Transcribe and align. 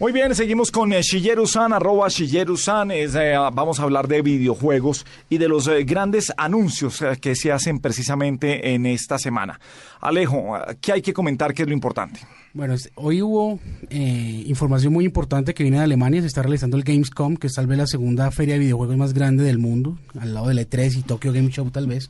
Muy 0.00 0.12
bien, 0.12 0.32
seguimos 0.32 0.70
con 0.70 0.92
eh, 0.92 1.02
Shigeru-san, 1.02 1.72
arroba 1.72 2.06
Shigeru-san. 2.08 2.92
Eh, 2.92 3.08
vamos 3.52 3.80
a 3.80 3.82
hablar 3.82 4.06
de 4.06 4.22
videojuegos 4.22 5.04
y 5.28 5.38
de 5.38 5.48
los 5.48 5.66
eh, 5.66 5.82
grandes 5.82 6.32
anuncios 6.36 7.02
eh, 7.02 7.18
que 7.20 7.34
se 7.34 7.50
hacen 7.50 7.80
precisamente 7.80 8.74
en 8.74 8.86
esta 8.86 9.18
semana. 9.18 9.58
Alejo, 10.00 10.56
¿qué 10.80 10.92
hay 10.92 11.02
que 11.02 11.12
comentar? 11.12 11.52
¿Qué 11.52 11.62
es 11.62 11.68
lo 11.68 11.74
importante? 11.74 12.20
Bueno, 12.54 12.76
hoy 12.94 13.22
hubo 13.22 13.58
eh, 13.90 14.44
información 14.46 14.92
muy 14.92 15.04
importante 15.04 15.52
que 15.52 15.64
viene 15.64 15.78
de 15.78 15.84
Alemania. 15.84 16.20
Se 16.20 16.28
está 16.28 16.42
realizando 16.42 16.76
el 16.76 16.84
Gamescom, 16.84 17.36
que 17.36 17.48
es 17.48 17.54
tal 17.54 17.66
vez 17.66 17.78
la 17.78 17.88
segunda 17.88 18.30
feria 18.30 18.54
de 18.54 18.60
videojuegos 18.60 18.96
más 18.96 19.14
grande 19.14 19.42
del 19.42 19.58
mundo, 19.58 19.98
al 20.20 20.32
lado 20.32 20.46
del 20.46 20.58
E3 20.60 20.96
y 20.96 21.02
Tokyo 21.02 21.32
Game 21.32 21.50
Show 21.50 21.72
tal 21.72 21.88
vez. 21.88 22.08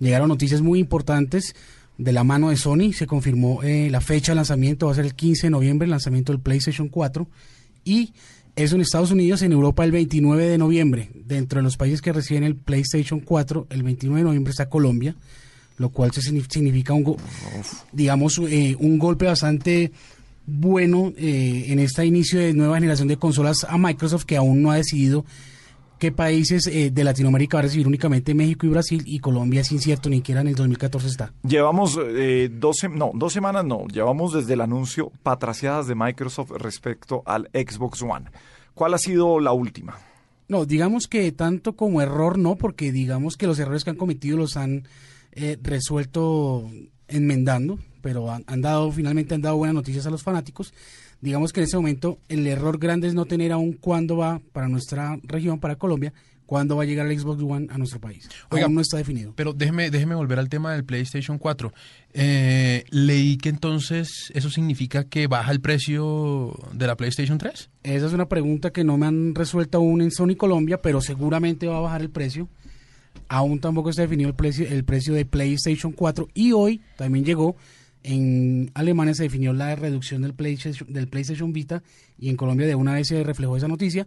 Llegaron 0.00 0.28
noticias 0.28 0.60
muy 0.60 0.78
importantes 0.78 1.54
de 2.00 2.12
la 2.12 2.24
mano 2.24 2.50
de 2.50 2.56
Sony. 2.56 2.92
Se 2.92 3.06
confirmó 3.06 3.62
eh, 3.62 3.88
la 3.90 4.00
fecha 4.00 4.32
de 4.32 4.36
lanzamiento, 4.36 4.86
va 4.86 4.92
a 4.92 4.94
ser 4.96 5.04
el 5.04 5.14
15 5.14 5.46
de 5.46 5.50
noviembre, 5.50 5.84
el 5.84 5.90
lanzamiento 5.90 6.32
del 6.32 6.40
PlayStation 6.40 6.88
4. 6.88 7.28
Y 7.84 8.12
eso 8.56 8.74
en 8.74 8.80
Estados 8.80 9.10
Unidos, 9.10 9.42
en 9.42 9.52
Europa 9.52 9.84
el 9.84 9.92
29 9.92 10.46
de 10.46 10.58
noviembre. 10.58 11.10
Dentro 11.14 11.60
de 11.60 11.62
los 11.62 11.76
países 11.76 12.00
que 12.00 12.12
reciben 12.12 12.44
el 12.44 12.56
PlayStation 12.56 13.20
4, 13.20 13.66
el 13.70 13.82
29 13.82 14.20
de 14.20 14.24
noviembre 14.24 14.50
está 14.50 14.68
Colombia, 14.68 15.14
lo 15.76 15.90
cual 15.90 16.10
significa 16.12 16.94
un, 16.94 17.16
digamos, 17.92 18.40
eh, 18.48 18.76
un 18.78 18.98
golpe 18.98 19.26
bastante 19.26 19.92
bueno 20.46 21.12
eh, 21.16 21.66
en 21.68 21.78
este 21.78 22.04
inicio 22.04 22.40
de 22.40 22.54
nueva 22.54 22.76
generación 22.76 23.08
de 23.08 23.18
consolas 23.18 23.64
a 23.68 23.78
Microsoft 23.78 24.24
que 24.24 24.36
aún 24.36 24.62
no 24.62 24.72
ha 24.72 24.76
decidido 24.76 25.24
qué 26.00 26.10
países 26.10 26.66
eh, 26.66 26.90
de 26.90 27.04
Latinoamérica 27.04 27.58
va 27.58 27.60
a 27.60 27.62
recibir 27.64 27.86
únicamente 27.86 28.34
México 28.34 28.66
y 28.66 28.70
Brasil 28.70 29.02
y 29.04 29.20
Colombia 29.20 29.60
es 29.60 29.70
incierto, 29.70 30.08
ni 30.08 30.16
siquiera 30.16 30.40
en 30.40 30.48
el 30.48 30.54
2014 30.54 31.06
está. 31.06 31.32
Llevamos 31.44 32.00
eh, 32.02 32.50
dos, 32.50 32.78
no, 32.90 33.12
dos 33.14 33.32
semanas, 33.32 33.64
no, 33.64 33.86
llevamos 33.86 34.32
desde 34.32 34.54
el 34.54 34.62
anuncio 34.62 35.12
patraciadas 35.22 35.86
de 35.86 35.94
Microsoft 35.94 36.52
respecto 36.52 37.22
al 37.26 37.50
Xbox 37.52 38.02
One. 38.02 38.30
¿Cuál 38.74 38.94
ha 38.94 38.98
sido 38.98 39.38
la 39.40 39.52
última? 39.52 39.98
No, 40.48 40.64
digamos 40.64 41.06
que 41.06 41.30
tanto 41.32 41.76
como 41.76 42.00
error 42.00 42.38
no, 42.38 42.56
porque 42.56 42.90
digamos 42.90 43.36
que 43.36 43.46
los 43.46 43.58
errores 43.58 43.84
que 43.84 43.90
han 43.90 43.96
cometido 43.96 44.38
los 44.38 44.56
han 44.56 44.88
eh, 45.32 45.58
resuelto 45.62 46.68
enmendando, 47.08 47.78
pero 48.00 48.32
han, 48.32 48.42
han 48.46 48.62
dado, 48.62 48.90
finalmente 48.90 49.34
han 49.34 49.42
dado 49.42 49.58
buenas 49.58 49.74
noticias 49.74 50.06
a 50.06 50.10
los 50.10 50.22
fanáticos. 50.22 50.72
Digamos 51.20 51.52
que 51.52 51.60
en 51.60 51.64
ese 51.64 51.76
momento 51.76 52.18
el 52.28 52.46
error 52.46 52.78
grande 52.78 53.08
es 53.08 53.14
no 53.14 53.26
tener 53.26 53.52
aún 53.52 53.74
cuándo 53.74 54.16
va 54.16 54.40
para 54.52 54.68
nuestra 54.68 55.18
región, 55.22 55.60
para 55.60 55.76
Colombia, 55.76 56.12
cuándo 56.50 56.76
va 56.76 56.82
a 56.82 56.86
llegar 56.86 57.06
el 57.06 57.16
Xbox 57.16 57.42
One 57.42 57.68
a 57.70 57.78
nuestro 57.78 58.00
país. 58.00 58.28
Oiga, 58.50 58.64
aún 58.64 58.74
no 58.74 58.80
está 58.80 58.96
definido. 58.96 59.32
Pero 59.36 59.52
déjeme, 59.52 59.88
déjeme 59.88 60.16
volver 60.16 60.40
al 60.40 60.48
tema 60.48 60.72
del 60.72 60.84
PlayStation 60.84 61.38
4. 61.38 61.72
Eh, 62.12 62.84
leí 62.90 63.36
que 63.36 63.50
entonces 63.50 64.32
eso 64.34 64.50
significa 64.50 65.04
que 65.04 65.28
baja 65.28 65.52
el 65.52 65.60
precio 65.60 66.58
de 66.72 66.88
la 66.88 66.96
PlayStation 66.96 67.38
3. 67.38 67.70
Esa 67.84 68.06
es 68.06 68.12
una 68.12 68.26
pregunta 68.26 68.72
que 68.72 68.82
no 68.82 68.98
me 68.98 69.06
han 69.06 69.34
resuelto 69.36 69.78
aún 69.78 70.02
en 70.02 70.10
Sony 70.10 70.34
Colombia, 70.36 70.82
pero 70.82 71.00
seguramente 71.00 71.68
va 71.68 71.76
a 71.76 71.80
bajar 71.80 72.00
el 72.00 72.10
precio. 72.10 72.48
Aún 73.28 73.60
tampoco 73.60 73.90
está 73.90 74.02
definido 74.02 74.28
el 74.28 74.34
precio, 74.34 74.66
el 74.66 74.84
precio 74.84 75.14
de 75.14 75.24
PlayStation 75.26 75.92
4 75.92 76.30
y 76.34 76.50
hoy 76.50 76.80
también 76.96 77.24
llegó 77.24 77.54
en 78.02 78.70
Alemania 78.74 79.14
se 79.14 79.24
definió 79.24 79.52
la 79.52 79.74
reducción 79.76 80.22
del 80.22 80.34
PlayStation, 80.34 80.92
del 80.92 81.08
PlayStation 81.08 81.52
Vita 81.52 81.82
y 82.18 82.28
en 82.28 82.36
Colombia 82.36 82.66
de 82.66 82.74
una 82.74 82.94
vez 82.94 83.08
se 83.08 83.22
reflejó 83.22 83.56
esa 83.56 83.68
noticia, 83.68 84.06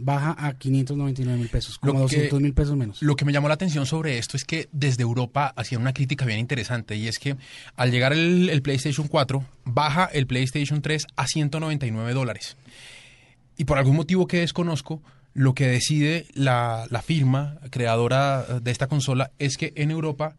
baja 0.00 0.36
a 0.38 0.56
599 0.56 1.38
mil 1.38 1.48
pesos, 1.48 1.76
como 1.78 2.00
Lo 2.00 2.06
que- 2.06 2.16
200 2.16 2.40
mil 2.40 2.54
pesos 2.54 2.76
menos. 2.76 3.02
Lo 3.02 3.16
que 3.16 3.24
me 3.24 3.32
llamó 3.32 3.48
la 3.48 3.54
atención 3.54 3.84
sobre 3.84 4.18
esto 4.18 4.36
es 4.36 4.44
que 4.44 4.68
desde 4.72 5.02
Europa 5.02 5.52
hacían 5.56 5.80
una 5.80 5.92
crítica 5.92 6.24
bien 6.24 6.38
interesante 6.38 6.94
y 6.96 7.08
es 7.08 7.18
que 7.18 7.36
al 7.76 7.90
llegar 7.90 8.12
el, 8.12 8.48
el 8.48 8.62
PlayStation 8.62 9.08
4 9.08 9.44
baja 9.64 10.04
el 10.06 10.26
PlayStation 10.26 10.82
3 10.82 11.06
a 11.16 11.26
199 11.26 12.12
dólares. 12.14 12.56
Y 13.56 13.64
por 13.64 13.76
algún 13.78 13.96
motivo 13.96 14.28
que 14.28 14.38
desconozco, 14.38 15.02
lo 15.34 15.52
que 15.52 15.66
decide 15.66 16.26
la, 16.32 16.86
la 16.90 17.02
firma 17.02 17.58
creadora 17.70 18.60
de 18.60 18.70
esta 18.70 18.86
consola 18.86 19.32
es 19.40 19.56
que 19.56 19.72
en 19.74 19.90
Europa 19.90 20.36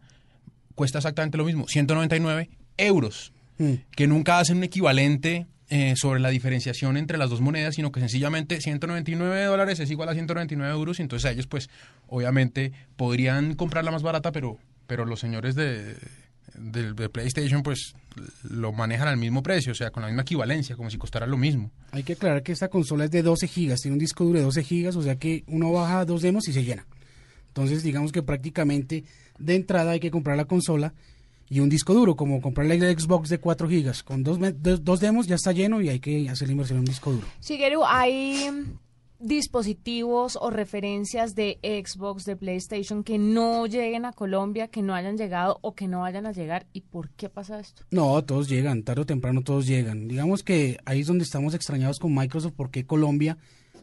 cuesta 0.74 0.98
exactamente 0.98 1.36
lo 1.36 1.44
mismo, 1.44 1.66
199 1.68 2.48
euros, 2.86 3.32
Mm. 3.58 3.74
que 3.94 4.06
nunca 4.06 4.38
hacen 4.38 4.56
un 4.56 4.64
equivalente 4.64 5.46
eh, 5.68 5.94
sobre 5.94 6.18
la 6.18 6.30
diferenciación 6.30 6.96
entre 6.96 7.18
las 7.18 7.28
dos 7.30 7.40
monedas, 7.42 7.74
sino 7.74 7.92
que 7.92 8.00
sencillamente 8.00 8.60
199 8.60 9.44
dólares 9.44 9.78
es 9.80 9.90
igual 9.90 10.08
a 10.08 10.14
199 10.14 10.72
euros, 10.72 10.98
y 10.98 11.02
entonces 11.02 11.28
a 11.28 11.32
ellos 11.32 11.46
pues 11.46 11.68
obviamente 12.08 12.72
podrían 12.96 13.54
comprarla 13.54 13.90
más 13.90 14.02
barata, 14.02 14.32
pero, 14.32 14.56
pero 14.86 15.04
los 15.04 15.20
señores 15.20 15.54
de, 15.54 15.94
de, 16.54 16.92
de 16.94 17.08
PlayStation 17.10 17.62
pues 17.62 17.94
lo 18.42 18.72
manejan 18.72 19.08
al 19.08 19.16
mismo 19.18 19.42
precio, 19.42 19.72
o 19.72 19.74
sea, 19.76 19.90
con 19.90 20.02
la 20.02 20.08
misma 20.08 20.22
equivalencia, 20.22 20.74
como 20.74 20.90
si 20.90 20.96
costara 20.98 21.26
lo 21.26 21.36
mismo. 21.36 21.70
Hay 21.92 22.02
que 22.02 22.14
aclarar 22.14 22.42
que 22.42 22.52
esta 22.52 22.68
consola 22.68 23.04
es 23.04 23.10
de 23.10 23.22
12 23.22 23.46
gigas, 23.46 23.80
tiene 23.82 23.92
un 23.92 24.00
disco 24.00 24.24
duro 24.24 24.38
de 24.38 24.44
12 24.46 24.64
gigas, 24.64 24.96
o 24.96 25.02
sea 25.02 25.16
que 25.16 25.44
uno 25.46 25.70
baja 25.70 26.04
dos 26.06 26.22
demos 26.22 26.48
y 26.48 26.52
se 26.52 26.64
llena. 26.64 26.86
Entonces, 27.48 27.82
digamos 27.82 28.10
que 28.10 28.22
prácticamente 28.22 29.04
de 29.38 29.54
entrada 29.54 29.92
hay 29.92 30.00
que 30.00 30.10
comprar 30.10 30.36
la 30.36 30.46
consola 30.46 30.94
y 31.50 31.58
un 31.58 31.68
disco 31.68 31.92
duro, 31.92 32.14
como 32.14 32.40
comprar 32.40 32.70
el 32.70 32.98
Xbox 32.98 33.28
de 33.28 33.38
4 33.38 33.68
gigas. 33.68 34.04
Con 34.04 34.22
dos, 34.22 34.38
dos 34.62 35.00
demos 35.00 35.26
ya 35.26 35.34
está 35.34 35.50
lleno 35.50 35.82
y 35.82 35.88
hay 35.88 35.98
que 35.98 36.30
hacer 36.30 36.46
la 36.46 36.52
inversión 36.52 36.76
en 36.76 36.80
un 36.80 36.86
disco 36.86 37.10
duro. 37.10 37.26
Shigeru, 37.42 37.82
¿hay 37.84 38.50
dispositivos 39.18 40.38
o 40.40 40.50
referencias 40.50 41.34
de 41.34 41.58
Xbox, 41.62 42.24
de 42.24 42.36
PlayStation 42.36 43.02
que 43.02 43.18
no 43.18 43.66
lleguen 43.66 44.04
a 44.04 44.12
Colombia, 44.12 44.68
que 44.68 44.80
no 44.80 44.94
hayan 44.94 45.18
llegado 45.18 45.58
o 45.60 45.74
que 45.74 45.88
no 45.88 46.02
vayan 46.02 46.24
a 46.24 46.32
llegar? 46.32 46.66
¿Y 46.72 46.82
por 46.82 47.10
qué 47.10 47.28
pasa 47.28 47.58
esto? 47.58 47.82
No, 47.90 48.22
todos 48.24 48.48
llegan, 48.48 48.84
tarde 48.84 49.02
o 49.02 49.06
temprano 49.06 49.42
todos 49.42 49.66
llegan. 49.66 50.06
Digamos 50.06 50.44
que 50.44 50.78
ahí 50.84 51.00
es 51.00 51.08
donde 51.08 51.24
estamos 51.24 51.54
extrañados 51.54 51.98
con 51.98 52.14
Microsoft 52.14 52.54
porque 52.56 52.86
Colombia 52.86 53.38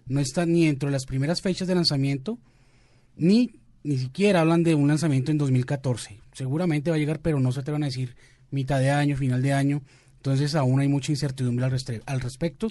no 0.05 0.21
está 0.21 0.45
ni 0.45 0.67
dentro 0.67 0.87
de 0.87 0.93
las 0.93 1.05
primeras 1.05 1.41
fechas 1.41 1.67
de 1.67 1.75
lanzamiento, 1.75 2.39
ni 3.17 3.51
ni 3.87 3.97
siquiera 3.97 4.41
hablan 4.41 4.63
de 4.63 4.75
un 4.75 4.89
lanzamiento 4.89 5.31
en 5.31 5.37
2014. 5.37 6.19
Seguramente 6.33 6.89
va 6.89 6.97
a 6.97 6.99
llegar, 6.99 7.21
pero 7.21 7.39
no 7.39 7.53
se 7.53 7.63
te 7.63 7.71
van 7.71 7.83
a 7.83 7.85
decir 7.85 8.17
mitad 8.51 8.81
de 8.81 8.91
año, 8.91 9.15
final 9.15 9.41
de 9.41 9.53
año. 9.53 9.81
Entonces 10.17 10.55
aún 10.55 10.81
hay 10.81 10.89
mucha 10.89 11.13
incertidumbre 11.13 11.65
al, 11.65 12.21
respecto. 12.21 12.67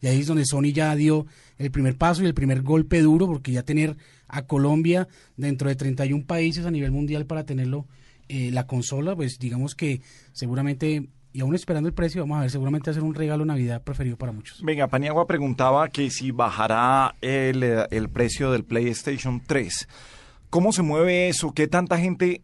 Y 0.00 0.06
ahí 0.06 0.20
es 0.20 0.28
donde 0.28 0.44
Sony 0.46 0.72
ya 0.72 0.94
dio 0.94 1.26
el 1.58 1.72
primer 1.72 1.96
paso 1.96 2.22
y 2.22 2.26
el 2.26 2.34
primer 2.34 2.62
golpe 2.62 3.00
duro, 3.00 3.26
porque 3.26 3.50
ya 3.50 3.64
tener 3.64 3.96
a 4.28 4.42
Colombia 4.42 5.08
dentro 5.36 5.68
de 5.68 5.74
31 5.74 6.24
países 6.24 6.64
a 6.64 6.70
nivel 6.70 6.92
mundial 6.92 7.26
para 7.26 7.44
tenerlo 7.44 7.86
eh, 8.28 8.50
la 8.52 8.68
consola, 8.68 9.16
pues 9.16 9.40
digamos 9.40 9.74
que 9.74 10.02
seguramente, 10.32 11.08
y 11.32 11.40
aún 11.40 11.56
esperando 11.56 11.88
el 11.88 11.94
precio, 11.94 12.22
vamos 12.22 12.38
a 12.38 12.40
ver, 12.42 12.50
seguramente 12.52 12.94
ser 12.94 13.02
un 13.02 13.16
regalo 13.16 13.44
Navidad 13.44 13.82
preferido 13.82 14.16
para 14.16 14.30
muchos. 14.30 14.62
Venga, 14.62 14.86
Paniagua 14.86 15.26
preguntaba 15.26 15.88
que 15.88 16.10
si 16.10 16.30
bajará 16.30 17.16
el, 17.20 17.64
el 17.90 18.08
precio 18.08 18.52
del 18.52 18.62
PlayStation 18.62 19.42
3. 19.44 19.88
¿Cómo 20.50 20.72
se 20.72 20.82
mueve 20.82 21.28
eso? 21.28 21.52
¿Qué 21.52 21.66
tanta 21.68 21.98
gente 21.98 22.42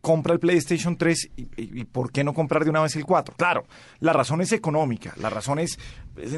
compra 0.00 0.34
el 0.34 0.40
PlayStation 0.40 0.96
3 0.96 1.30
y, 1.36 1.48
y- 1.56 1.84
por 1.84 2.10
qué 2.12 2.24
no 2.24 2.34
comprar 2.34 2.64
de 2.64 2.70
una 2.70 2.82
vez 2.82 2.94
el 2.96 3.04
4? 3.04 3.34
Claro, 3.36 3.64
la 4.00 4.12
razón 4.12 4.40
es 4.42 4.52
económica, 4.52 5.14
la 5.18 5.30
razón 5.30 5.58
es, 5.58 5.78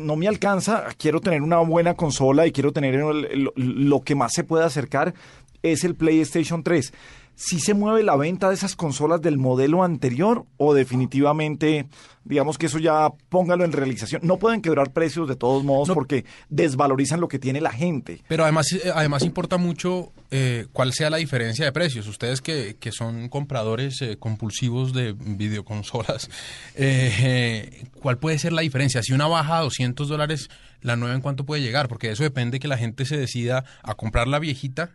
no 0.01 0.15
me 0.17 0.29
alcanza, 0.29 0.85
quiero 0.99 1.21
tener 1.21 1.43
una 1.43 1.59
buena 1.59 1.95
consola 1.95 2.47
y 2.47 2.53
quiero 2.53 2.73
tener 2.73 2.95
lo, 2.95 3.53
lo 3.57 4.01
que 4.03 4.15
más 4.15 4.33
se 4.35 4.45
puede 4.45 4.65
acercar 4.65 5.15
es 5.63 5.83
el 5.85 5.95
PlayStation 5.97 6.63
3. 6.63 6.93
¿Sí 7.39 7.61
se 7.61 7.75
mueve 7.75 8.03
la 8.03 8.17
venta 8.17 8.49
de 8.49 8.55
esas 8.55 8.77
consolas 8.77 9.21
del 9.21 9.37
modelo 9.37 9.85
anterior 9.85 10.47
o 10.57 10.73
definitivamente, 10.73 11.87
digamos 12.25 12.57
que 12.57 12.65
eso 12.65 12.79
ya 12.79 13.11
póngalo 13.29 13.63
en 13.65 13.73
realización? 13.73 14.23
No 14.25 14.39
pueden 14.39 14.63
quebrar 14.63 14.91
precios 14.93 15.29
de 15.29 15.37
todos 15.37 15.63
modos 15.63 15.89
No. 15.89 15.95
porque 15.95 16.25
desvalorizan 16.49 17.21
lo 17.21 17.29
que 17.29 17.39
tiene 17.39 17.61
la 17.61 17.73
gente. 17.73 18.23
Pero 18.27 18.45
además, 18.45 18.73
eh, 18.73 18.91
además 18.95 19.23
importa 19.23 19.59
mucho 19.59 20.13
eh, 20.31 20.67
cuál 20.73 20.95
sea 20.95 21.11
la 21.11 21.19
diferencia 21.19 21.67
de 21.67 21.73
precios. 21.73 22.07
Ustedes 22.07 22.41
que, 22.41 22.77
que 22.81 22.91
son 22.91 23.29
compradores 23.29 24.01
eh, 24.01 24.17
compulsivos 24.19 24.95
de 24.95 25.13
videoconsolas, 25.13 26.31
eh, 26.75 27.85
¿cuál 28.01 28.17
puede 28.19 28.39
ser 28.39 28.55
la 28.55 28.63
diferencia? 28.63 29.03
Si 29.03 29.13
una 29.13 29.27
baja 29.27 29.59
a 29.59 29.63
200 29.63 30.09
dólares, 30.09 30.49
¿la 30.81 30.97
nueva 30.97 31.15
en 31.15 31.21
cuánto 31.21 31.45
puede 31.45 31.61
llegar? 31.61 31.89
Porque 31.89 32.11
eso 32.11 32.23
depende 32.23 32.61
que 32.61 32.69
la 32.69 32.79
gente 32.79 33.05
se 33.05 33.19
decida 33.19 33.65
a 33.83 33.95
comprar 33.95 34.27
la 34.27 34.39
viejita 34.39 34.91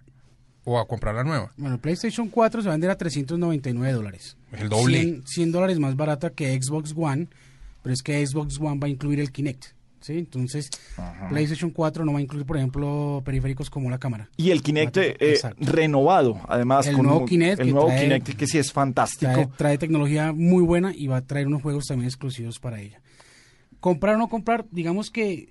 o 0.64 0.80
a 0.80 0.88
comprar 0.88 1.16
la 1.16 1.24
nueva. 1.24 1.52
Bueno, 1.58 1.80
PlayStation 1.80 2.30
4 2.30 2.62
se 2.62 2.68
va 2.68 2.74
a 2.74 2.76
vender 2.76 2.90
a 2.92 2.98
399 2.98 3.94
dólares. 3.94 4.38
El 4.52 4.70
doble. 4.70 5.02
100, 5.02 5.24
100 5.28 5.52
dólares 5.52 5.80
más 5.80 5.96
barata 5.96 6.30
que 6.32 6.54
Xbox 6.62 6.94
One, 6.96 7.28
pero 7.82 7.94
es 7.94 8.02
que 8.04 8.26
Xbox 8.26 8.60
One 8.60 8.80
va 8.80 8.88
a 8.88 8.90
incluir 8.90 9.20
el 9.20 9.32
Kinect. 9.32 9.66
¿sí? 10.02 10.14
Entonces, 10.14 10.70
PlayStation 11.30 11.70
4 11.72 12.06
no 12.06 12.14
va 12.14 12.20
a 12.20 12.22
incluir, 12.24 12.46
por 12.46 12.58
ejemplo, 12.58 13.22
periféricos 13.24 13.70
como 13.70 13.90
la 13.90 14.00
cámara. 14.00 14.30
Y 14.38 14.50
el 14.52 14.62
Kinect 14.64 14.98
eh, 14.98 15.40
renovado, 15.58 16.40
además. 16.48 16.88
El 16.88 16.96
con 16.96 17.06
nuevo 17.06 17.22
un- 17.22 17.28
Kinect 17.28 17.60
El 17.60 17.68
que 17.68 17.74
nuevo 17.74 17.88
trae- 17.90 18.02
Kinect 18.02 18.30
que 18.36 18.48
sí 18.48 18.58
es 18.58 18.72
fantástico. 18.72 19.32
Trae, 19.32 19.48
trae 19.58 19.78
tecnología 19.78 20.32
muy 20.34 20.64
buena 20.64 20.92
y 20.96 21.08
va 21.08 21.18
a 21.18 21.22
traer 21.22 21.48
unos 21.48 21.62
juegos 21.62 21.86
también 21.86 22.08
exclusivos 22.08 22.60
para 22.60 22.82
ella. 22.82 23.02
Comprar 23.80 24.16
o 24.16 24.18
no 24.20 24.28
comprar, 24.28 24.66
digamos 24.72 25.10
que 25.12 25.50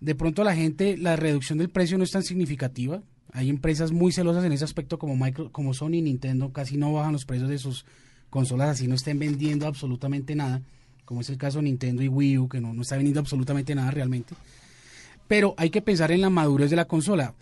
de 0.00 0.14
pronto 0.14 0.42
la 0.44 0.54
gente, 0.54 0.96
la 0.96 1.16
reducción 1.16 1.58
del 1.58 1.68
precio 1.70 1.96
no 1.98 2.04
es 2.04 2.10
tan 2.10 2.22
significativa. 2.22 3.02
Hay 3.32 3.48
empresas 3.48 3.92
muy 3.92 4.12
celosas 4.12 4.44
en 4.44 4.52
ese 4.52 4.64
aspecto 4.64 4.98
como 4.98 5.16
Micro, 5.16 5.50
como 5.50 5.74
Sony 5.74 6.02
Nintendo, 6.02 6.52
casi 6.52 6.76
no 6.76 6.92
bajan 6.92 7.12
los 7.12 7.24
precios 7.24 7.48
de 7.48 7.58
sus 7.58 7.84
consolas 8.32 8.70
así 8.70 8.88
no 8.88 8.94
estén 8.94 9.18
vendiendo 9.18 9.66
absolutamente 9.66 10.34
nada. 10.34 10.62
como 11.04 11.20
es 11.20 11.28
el 11.28 11.36
caso 11.36 11.58
de 11.58 11.64
Nintendo 11.64 12.02
y 12.02 12.08
Wii 12.08 12.38
U, 12.38 12.48
que 12.48 12.60
no, 12.60 12.72
no 12.72 12.80
está 12.80 12.96
vendiendo 12.96 13.20
absolutamente 13.20 13.74
nada 13.74 13.90
realmente. 13.90 14.34
Pero 15.28 15.54
hay 15.58 15.68
que 15.68 15.82
pensar 15.82 16.10
en 16.12 16.22
la 16.22 16.30
madurez 16.30 16.70
de 16.70 16.76
la 16.76 16.86
consola. 16.86 17.34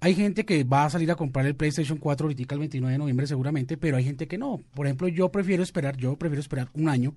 Hay 0.00 0.14
gente 0.14 0.44
que 0.44 0.64
va 0.64 0.84
a 0.84 0.90
salir 0.90 1.10
a 1.10 1.14
comprar 1.14 1.46
el 1.46 1.54
PlayStation 1.54 1.96
4 1.96 2.26
ahorita 2.26 2.54
el 2.54 2.60
29 2.60 2.92
de 2.92 2.98
noviembre 2.98 3.26
seguramente, 3.26 3.78
pero 3.78 3.96
hay 3.96 4.04
gente 4.04 4.28
que 4.28 4.36
no. 4.36 4.60
Por 4.74 4.86
ejemplo, 4.86 5.08
yo 5.08 5.30
prefiero 5.30 5.62
esperar, 5.62 5.96
yo 5.96 6.16
prefiero 6.16 6.40
esperar 6.40 6.68
un 6.74 6.90
año 6.90 7.14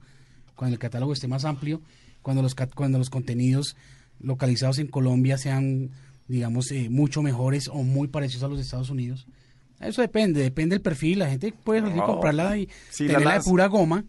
cuando 0.56 0.76
el 0.76 0.80
catálogo 0.80 1.12
esté 1.12 1.28
más 1.28 1.44
amplio, 1.44 1.82
cuando 2.22 2.42
los 2.42 2.56
cuando 2.56 2.98
los 2.98 3.10
contenidos 3.10 3.76
localizados 4.22 4.80
en 4.80 4.88
Colombia 4.88 5.38
sean, 5.38 5.92
digamos, 6.30 6.72
eh, 6.72 6.88
mucho 6.90 7.22
mejores 7.22 7.68
o 7.68 7.84
muy 7.84 8.08
parecidos 8.08 8.44
a 8.44 8.48
los 8.48 8.58
de 8.58 8.64
Estados 8.64 8.90
Unidos. 8.90 9.28
Eso 9.82 10.02
depende, 10.02 10.42
depende 10.42 10.76
del 10.76 10.82
perfil. 10.82 11.20
La 11.20 11.30
gente 11.30 11.52
puede 11.52 11.82
comprarla 12.06 12.58
y 12.58 12.68
la 12.68 12.74
tenerla 12.98 13.20
de 13.20 13.26
lanza- 13.38 13.50
pura 13.50 13.68
goma. 13.68 14.06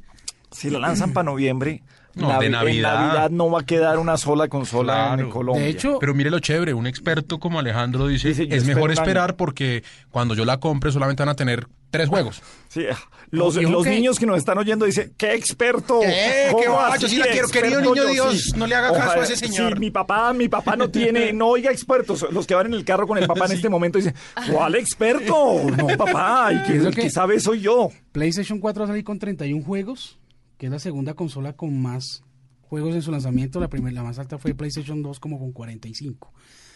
Si 0.52 0.68
la 0.70 0.78
lanzan 0.80 1.12
para 1.12 1.24
noviembre, 1.24 1.82
No, 2.14 2.28
Navi- 2.28 2.40
de 2.40 2.46
en 2.46 2.52
Navidad. 2.52 2.94
Navidad 2.94 3.30
no 3.30 3.50
va 3.50 3.60
a 3.60 3.64
quedar 3.64 3.98
una 3.98 4.16
sola 4.16 4.48
consola 4.48 5.16
en. 5.18 5.30
Colombia. 5.30 5.62
De 5.64 5.70
hecho, 5.70 5.98
Pero 6.00 6.14
mire 6.14 6.30
lo 6.30 6.40
chévere, 6.40 6.74
un 6.74 6.86
experto 6.86 7.38
como 7.38 7.58
Alejandro 7.60 8.06
dice, 8.08 8.30
es 8.30 8.38
mejor 8.38 8.50
espero 8.50 8.82
un 8.82 8.90
año". 8.90 8.92
esperar 9.02 9.36
porque 9.36 9.84
cuando 10.10 10.34
yo 10.34 10.44
la 10.44 10.58
compre 10.58 10.90
solamente 10.92 11.22
van 11.22 11.28
a 11.30 11.34
tener 11.34 11.68
tres 11.90 12.08
juegos. 12.08 12.42
Sí, 12.68 12.84
los, 13.30 13.54
los 13.56 13.84
que- 13.84 13.90
niños 13.90 14.18
que 14.18 14.26
nos 14.26 14.38
están 14.38 14.58
oyendo 14.58 14.86
dicen, 14.86 15.12
¡qué 15.16 15.34
experto! 15.34 16.00
¿Qué? 16.00 16.48
¿Cómo 16.50 16.62
¿Qué 16.62 16.68
va? 16.68 16.88
así 16.94 17.02
Yo 17.02 17.08
sí 17.08 17.16
la 17.18 17.26
quiero, 17.26 17.48
querido 17.48 17.80
niño 17.80 17.94
Yo 17.94 18.08
Dios, 18.08 18.54
no 18.56 18.66
le 18.66 18.74
haga 18.74 18.92
caso 18.92 19.20
a 19.20 19.24
ese 19.24 19.36
señor. 19.36 19.74
Sí, 19.74 19.80
mi 19.80 19.90
papá, 19.90 20.32
mi 20.32 20.48
papá 20.48 20.74
no 20.76 20.88
tiene, 20.90 21.32
no 21.32 21.48
oiga 21.48 21.70
expertos. 21.70 22.26
Los 22.32 22.46
que 22.46 22.54
van 22.54 22.66
en 22.66 22.74
el 22.74 22.84
carro 22.84 23.06
con 23.06 23.18
el 23.18 23.26
papá 23.26 23.46
en 23.46 23.52
este 23.52 23.68
momento 23.68 23.98
dicen, 23.98 24.14
¿cuál 24.52 24.74
experto? 24.76 25.62
No, 25.76 25.86
papá, 25.96 26.50
y 26.52 26.72
el 26.72 26.94
que- 26.94 27.10
sabe 27.10 27.38
soy 27.40 27.60
yo. 27.60 27.90
PlayStation 28.12 28.58
4 28.58 28.80
va 28.82 28.84
a 28.84 28.88
salir 28.88 29.04
con 29.04 29.18
31 29.18 29.64
juegos, 29.64 30.18
que 30.60 30.66
es 30.66 30.72
la 30.72 30.78
segunda 30.78 31.14
consola 31.14 31.54
con 31.54 31.80
más 31.80 32.22
juegos 32.60 32.94
en 32.94 33.00
su 33.00 33.10
lanzamiento. 33.10 33.58
La 33.60 33.68
primera, 33.68 33.94
la 33.94 34.02
más 34.02 34.18
alta 34.18 34.36
fue 34.36 34.52
PlayStation 34.52 35.00
2 35.02 35.18
como 35.18 35.38
con 35.38 35.52
45. 35.52 36.30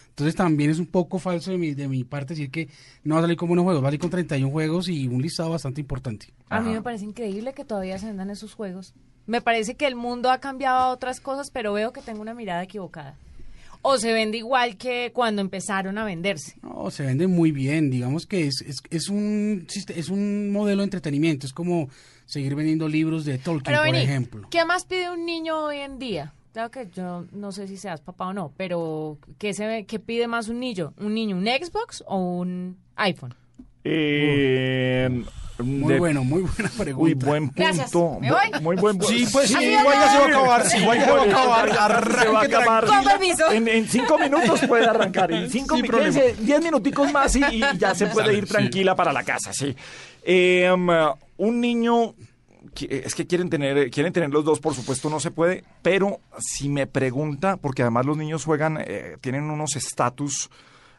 Entonces 0.09 0.35
también 0.35 0.71
es 0.71 0.79
un 0.79 0.87
poco 0.87 1.19
falso 1.19 1.51
de 1.51 1.59
mi, 1.59 1.75
de 1.75 1.87
mi 1.87 2.03
parte 2.03 2.33
decir 2.33 2.49
que 2.49 2.67
no 3.03 3.13
va 3.13 3.19
a 3.19 3.23
salir 3.25 3.37
como 3.37 3.53
unos 3.53 3.63
juegos, 3.63 3.83
va 3.83 3.89
a 3.89 3.91
salir 3.91 3.99
con 3.99 4.09
31 4.09 4.51
juegos 4.51 4.89
y 4.89 5.07
un 5.07 5.21
listado 5.21 5.51
bastante 5.51 5.81
importante. 5.81 6.33
A 6.49 6.61
mí 6.61 6.71
me 6.71 6.81
parece 6.81 7.05
increíble 7.05 7.53
que 7.53 7.63
todavía 7.63 7.99
se 7.99 8.07
vendan 8.07 8.31
esos 8.31 8.55
juegos. 8.55 8.95
Me 9.27 9.41
parece 9.41 9.75
que 9.75 9.85
el 9.85 9.95
mundo 9.95 10.31
ha 10.31 10.39
cambiado 10.39 10.79
a 10.79 10.89
otras 10.89 11.19
cosas, 11.19 11.51
pero 11.51 11.71
veo 11.73 11.93
que 11.93 12.01
tengo 12.01 12.23
una 12.23 12.33
mirada 12.33 12.63
equivocada. 12.63 13.19
O 13.87 13.99
se 13.99 14.11
vende 14.13 14.39
igual 14.39 14.77
que 14.77 15.11
cuando 15.13 15.41
empezaron 15.43 15.99
a 15.99 16.05
venderse. 16.05 16.55
No, 16.63 16.89
se 16.89 17.03
vende 17.05 17.27
muy 17.27 17.51
bien, 17.51 17.91
digamos 17.91 18.25
que 18.25 18.47
es, 18.47 18.61
es, 18.61 18.77
es 18.89 19.09
un, 19.09 19.67
es 19.95 20.09
un 20.09 20.51
modelo 20.51 20.79
de 20.81 20.85
entretenimiento, 20.85 21.45
es 21.45 21.53
como 21.53 21.87
seguir 22.25 22.55
vendiendo 22.55 22.87
libros 22.87 23.25
de 23.25 23.37
Tolkien, 23.37 23.63
Pero 23.65 23.77
por 23.83 23.91
vení, 23.91 24.03
ejemplo. 24.03 24.47
¿qué 24.49 24.65
más 24.65 24.85
pide 24.85 25.11
un 25.11 25.23
niño 25.27 25.65
hoy 25.65 25.77
en 25.77 25.99
día? 25.99 26.33
Claro 26.53 26.71
que 26.71 26.87
yo 26.95 27.25
no 27.31 27.51
sé 27.51 27.67
si 27.67 27.77
seas 27.77 28.01
papá 28.01 28.27
o 28.29 28.33
no, 28.33 28.51
pero 28.57 29.19
¿qué, 29.37 29.53
se 29.53 29.67
ve, 29.67 29.85
qué 29.85 29.99
pide 29.99 30.25
más 30.27 30.47
un 30.47 30.59
niño? 30.61 30.93
¿Un 30.97 31.13
niño 31.13 31.37
un 31.37 31.45
Xbox 31.45 32.03
o 32.07 32.17
un 32.17 32.77
iPhone? 32.95 33.35
Eh, 33.83 35.23
Muy 35.57 35.93
de- 35.93 35.99
bueno, 35.99 36.23
muy 36.23 36.41
buena 36.41 36.69
pregunta. 36.77 37.03
Uy, 37.03 37.13
buen 37.13 37.45
punto. 37.47 37.61
Gracias. 37.63 37.93
¿Me 37.95 38.31
voy? 38.31 38.61
Muy 38.61 38.75
buen 38.75 39.01
Sí, 39.03 39.25
pues 39.31 39.47
sí, 39.49 39.63
igual 39.63 39.85
ya 39.99 40.11
se 40.11 40.17
va 40.19 40.25
a 40.25 40.27
acabar, 40.27 40.69
sí, 40.69 40.77
igual 40.77 40.97
ya 40.99 41.05
se 41.05 41.11
va 41.11 41.19
a 41.21 41.23
acabar, 41.23 41.69
Se 41.69 41.75
va 41.77 41.81
a 41.83 41.85
arranque 41.85 42.55
acabar. 42.55 42.85
Con 42.85 43.03
permiso. 43.05 43.51
En, 43.51 43.67
en 43.67 43.87
cinco 43.87 44.17
minutos 44.19 44.59
puede 44.67 44.85
arrancar. 44.85 45.31
En 45.31 45.49
cinco 45.49 45.75
Sin 45.75 45.83
mi- 45.83 45.87
problema. 45.87 46.13
quédense 46.13 46.43
diez 46.43 46.61
minuticos 46.61 47.11
más 47.13 47.35
y, 47.35 47.43
y 47.43 47.61
ya 47.77 47.95
se 47.95 48.07
puede 48.07 48.27
Sale, 48.27 48.37
ir 48.37 48.45
sí. 48.47 48.51
tranquila 48.51 48.95
para 48.95 49.13
la 49.13 49.23
casa, 49.23 49.53
sí. 49.53 49.75
Eh, 50.23 50.69
um, 50.73 50.89
un 51.37 51.61
niño 51.61 52.15
qui- 52.75 52.87
es 52.89 53.15
que 53.15 53.25
quieren 53.25 53.49
tener 53.49 53.89
quieren 53.91 54.11
tener 54.11 54.31
los 54.31 54.43
dos, 54.43 54.59
por 54.59 54.73
supuesto 54.73 55.09
no 55.09 55.19
se 55.21 55.31
puede, 55.31 55.63
pero 55.81 56.19
si 56.39 56.67
me 56.67 56.85
pregunta, 56.87 57.55
porque 57.57 57.81
además 57.83 58.05
los 58.05 58.17
niños 58.17 58.43
juegan, 58.43 58.77
eh, 58.81 59.17
tienen 59.21 59.43
unos 59.49 59.75
estatus 59.77 60.49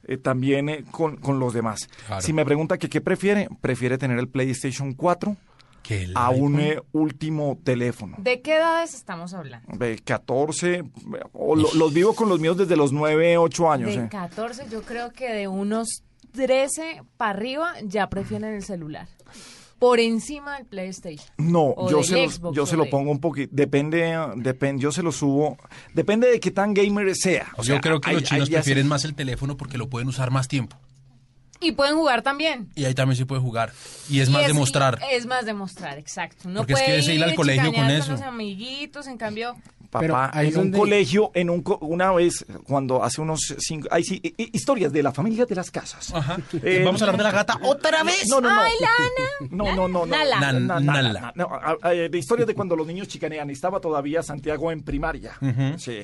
eh, 0.07 0.17
también 0.17 0.69
eh, 0.69 0.85
con, 0.91 1.17
con 1.17 1.39
los 1.39 1.53
demás. 1.55 1.89
Claro. 2.07 2.23
Si 2.23 2.33
me 2.33 2.45
pregunta 2.45 2.79
que 2.79 2.89
qué 2.89 3.01
prefiere, 3.01 3.49
prefiere 3.61 3.99
tener 3.99 4.19
el 4.19 4.29
PlayStation 4.29 4.95
4 4.95 5.37
Que 5.83 6.03
el 6.05 6.13
a 6.17 6.31
un 6.31 6.59
eh, 6.61 6.81
último 6.93 7.59
teléfono. 7.63 8.17
¿De 8.19 8.41
qué 8.41 8.57
edades 8.57 8.95
estamos 8.95 9.35
hablando? 9.35 9.77
De 9.77 9.99
14, 9.99 10.83
o 11.33 11.55
lo- 11.57 11.73
los 11.75 11.93
vivo 11.95 12.15
con 12.15 12.29
los 12.29 12.41
míos 12.41 12.57
desde 12.57 12.77
los 12.77 12.93
9, 12.93 13.39
8 13.39 13.71
años. 13.71 13.95
De 13.95 14.05
eh. 14.05 14.09
14, 14.11 14.67
yo 14.71 14.83
creo 14.83 15.13
que 15.13 15.31
de 15.33 15.49
unos 15.49 16.03
13 16.33 17.03
para 17.17 17.31
arriba 17.31 17.73
ya 17.85 18.09
prefieren 18.09 18.55
el 18.55 18.63
celular. 18.63 19.09
Por 19.79 20.01
encima 20.01 20.57
del 20.57 20.67
PlayStation. 20.67 21.29
No, 21.37 21.65
O 21.77 21.91
yo 21.91 21.99
del 21.99 22.07
se, 22.31 22.41
lo, 22.41 22.53
yo 22.53 22.63
o 22.63 22.67
se 22.67 22.77
lo 22.77 22.89
pongo 22.89 23.11
un 23.11 23.21
poquito, 23.21 23.51
depende, 23.55 24.17
depende, 24.37 24.83
yo 24.83 24.91
se 24.91 25.03
lo 25.03 25.13
subo, 25.13 25.59
depende 25.93 26.31
de 26.31 26.41
qué 26.41 26.51
tan 26.51 26.73
gamer 26.73 27.15
sea. 27.15 27.49
O 27.57 27.63
sea, 27.65 27.75
Yo 27.77 27.81
creo 27.83 28.01
que 28.01 28.09
hay- 28.11 28.15
los 28.17 28.25
chinos 28.25 28.49
hay 28.49 28.53
ya 28.53 28.59
se- 28.59 28.63
prefieren 28.63 28.89
más 28.89 29.05
el 29.05 29.15
teléfono 29.15 29.57
porque 29.57 29.77
lo 29.79 29.89
pueden 29.89 30.09
usar 30.09 30.31
más 30.31 30.49
tiempo. 30.49 30.77
Y 31.59 31.73
pueden 31.73 31.95
jugar 31.97 32.21
también. 32.23 32.69
Y 32.75 32.85
ahí 32.85 32.95
también 32.95 33.17
se 33.17 33.25
puede 33.25 33.41
jugar. 33.41 33.73
Y 34.11 34.21
es 34.21 34.29
Y 34.29 34.33
más 34.33 34.47
demostrar. 34.47 34.99
Es 35.11 35.25
más 35.25 35.47
demostrar, 35.47 35.99
exacto. 35.99 36.49
No 36.51 36.61
Porque 36.61 36.75
es 36.75 36.79
puede 36.81 36.93
que 36.93 36.99
es 36.99 37.09
ir 37.09 37.25
al 37.25 37.35
colegio 37.35 37.73
con 37.73 37.91
eso. 37.91 38.13
los 38.13 38.21
amiguitos, 38.21 39.07
en 39.07 39.17
cambio... 39.17 39.57
Pero 39.91 40.15
Papá, 40.15 40.31
ahí 40.39 40.49
en 40.49 40.59
un 40.59 40.73
colegio, 40.73 41.31
en 41.35 41.51
un 41.51 41.63
co- 41.63 41.79
una 41.83 42.13
vez, 42.13 42.45
cuando 42.65 43.03
hace 43.03 43.21
unos 43.21 43.55
cinco, 43.59 43.89
ay 43.91 44.03
sí, 44.05 44.21
hi- 44.23 44.35
hi- 44.37 44.51
historias 44.53 44.93
de 44.93 45.03
la 45.03 45.13
familia 45.13 45.47
de 45.47 45.55
las 45.55 45.71
casas. 45.71 46.13
Ajá. 46.15 46.37
Eh, 46.63 46.83
Vamos 46.85 47.01
a 47.01 47.05
hablar 47.05 47.17
de 47.19 47.23
la 47.25 47.33
gata 47.33 47.59
otra 47.63 48.03
vez. 48.03 48.27
No, 48.29 48.41
no, 48.41 48.51
no. 48.55 48.61
¡Ay, 48.61 48.73
Lana! 48.81 49.51
No, 49.51 49.65
no, 49.77 49.89
no, 49.89 49.89
no. 49.89 50.07
Nala. 50.07 50.41
Na- 50.41 50.53
na- 50.53 50.81
Nala. 50.81 51.03
nala. 51.13 51.33
No, 51.37 51.49
a- 51.53 51.91
de 51.91 52.19
historias 52.19 52.47
de 52.47 52.55
cuando 52.55 52.75
los 52.77 52.87
niños 52.87 53.09
chicanean. 53.09 53.51
Estaba 53.51 53.81
todavía 53.81 54.23
Santiago 54.23 54.71
en 54.73 54.83
primaria. 54.83 55.33
Sí. 55.79 56.03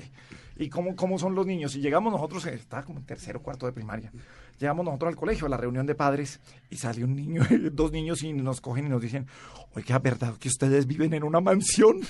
¿Y 0.56 0.68
cómo, 0.68 0.94
cómo 0.94 1.18
son 1.18 1.34
los 1.34 1.46
niños? 1.46 1.74
Y 1.76 1.80
llegamos 1.80 2.12
nosotros, 2.12 2.44
eh, 2.46 2.54
estaba 2.54 2.82
como 2.84 2.98
en 3.00 3.06
tercero 3.06 3.42
cuarto 3.42 3.66
de 3.66 3.72
primaria. 3.72 4.12
Llegamos 4.60 4.84
nosotros 4.84 5.08
al 5.08 5.16
colegio, 5.16 5.46
a 5.46 5.48
la 5.48 5.56
reunión 5.56 5.86
de 5.86 5.94
padres, 5.94 6.40
y 6.70 6.76
sale 6.76 7.02
un 7.02 7.16
niño, 7.16 7.42
dos 7.72 7.90
niños, 7.90 8.22
y 8.22 8.32
nos 8.32 8.60
cogen 8.60 8.86
y 8.86 8.88
nos 8.90 9.00
dicen, 9.00 9.26
oiga, 9.74 9.98
¿verdad 9.98 10.34
que 10.38 10.48
ustedes 10.48 10.86
viven 10.86 11.14
en 11.14 11.22
una 11.24 11.40
mansión? 11.40 12.00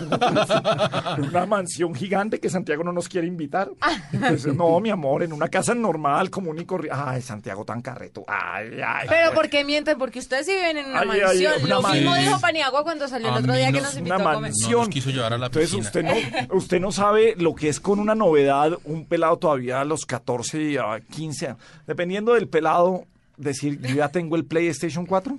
en 0.00 1.24
una 1.28 1.46
mansión 1.46 1.94
gigante 1.94 2.40
que 2.40 2.50
Santiago 2.50 2.84
no 2.84 2.92
nos 2.92 3.08
quiere 3.08 3.26
invitar. 3.26 3.70
Entonces, 4.12 4.54
no, 4.54 4.78
mi 4.80 4.90
amor, 4.90 5.22
en 5.22 5.32
una 5.32 5.48
casa 5.48 5.74
normal, 5.74 6.30
común 6.30 6.58
y 6.58 6.64
corriente. 6.64 7.00
Ay, 7.02 7.22
Santiago 7.22 7.64
tan 7.64 7.82
carreto. 7.82 8.24
Ay, 8.28 8.80
ay. 8.86 9.06
Pero 9.08 9.32
¿por 9.32 9.48
qué 9.48 9.64
mienten? 9.64 9.98
Porque 9.98 10.18
ustedes 10.18 10.46
sí 10.46 10.52
viven 10.52 10.78
en 10.78 10.86
una 10.90 11.00
Ay, 11.00 11.08
ay, 11.12 11.20
mansión. 11.22 11.52
una 11.64 11.68
Lo 11.68 11.82
mismo 11.88 12.14
dijo 12.16 12.40
Paniagua 12.40 12.82
cuando 12.84 13.08
salió 13.08 13.28
el 13.28 13.34
otro 13.36 13.54
día 13.54 13.66
que 13.72 13.78
no- 13.80 13.82
nos 13.82 13.96
invitó 13.96 14.14
una 14.16 14.24
a 14.30 14.34
comer. 14.34 14.50
mansión. 14.50 14.70
No 14.72 14.78
nos 14.78 14.88
quiso 14.88 15.10
llevar 15.10 15.32
a 15.32 15.38
la 15.38 15.46
Entonces 15.46 15.72
usted 15.74 16.02
no, 16.04 16.56
usted 16.56 16.80
no 16.80 16.92
sabe 16.92 17.34
lo 17.36 17.54
que 17.54 17.68
es 17.68 17.80
con 17.80 17.98
una 17.98 18.14
novedad, 18.14 18.72
un 18.84 19.04
pelado 19.06 19.36
todavía 19.38 19.80
a 19.80 19.84
los 19.84 20.06
14 20.06 20.62
y 20.62 20.76
a 20.76 21.00
15, 21.10 21.46
años. 21.48 21.58
dependiendo 21.86 22.34
del 22.34 22.48
pelado, 22.48 23.04
decir, 23.36 23.80
yo 23.80 23.94
ya 23.96 24.08
tengo 24.08 24.36
el 24.36 24.44
PlayStation 24.44 25.06
4. 25.06 25.38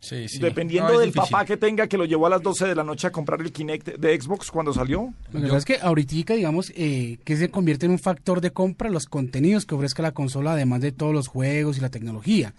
Sí, 0.00 0.28
sí. 0.28 0.38
Dependiendo 0.38 0.92
No, 0.92 0.98
del 1.00 1.10
difícil. 1.10 1.30
papá 1.32 1.44
que 1.44 1.56
tenga 1.56 1.88
que 1.88 1.98
lo 1.98 2.04
llevó 2.04 2.26
a 2.26 2.30
las 2.30 2.40
12 2.42 2.66
de 2.68 2.74
la 2.76 2.84
noche 2.84 3.08
a 3.08 3.10
comprar 3.10 3.40
el 3.40 3.50
Kinect 3.52 3.96
de 3.98 4.20
Xbox 4.20 4.50
cuando 4.50 4.72
salió. 4.72 5.12
Lo 5.32 5.40
que 5.40 5.46
pasa 5.46 5.58
es 5.58 5.64
que 5.64 5.78
ahorita, 5.80 6.34
digamos, 6.34 6.72
eh, 6.76 7.18
que 7.24 7.36
se 7.36 7.50
convierte 7.50 7.86
en 7.86 7.92
un 7.92 7.98
factor 7.98 8.40
de 8.40 8.52
compra 8.52 8.90
los 8.90 9.06
contenidos 9.06 9.66
que 9.66 9.74
ofrezca 9.74 10.02
la 10.02 10.12
consola, 10.12 10.52
además 10.52 10.80
de 10.82 10.92
todos 10.92 11.12
los 11.12 11.26
juegos 11.26 11.78
y 11.78 11.80
la 11.80 11.90
tecnología. 11.90 12.54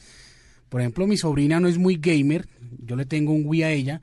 Por 0.67 0.81
ejemplo, 0.81 1.07
mi 1.07 1.15
sobrina 1.17 1.59
no 1.61 1.67
es 1.69 1.77
muy 1.77 1.95
gamer, 1.95 2.47
yo 2.85 2.95
le 2.97 3.05
tengo 3.05 3.31
un 3.31 3.43
Wii 3.45 3.63
a 3.63 3.71
ella, 3.71 4.01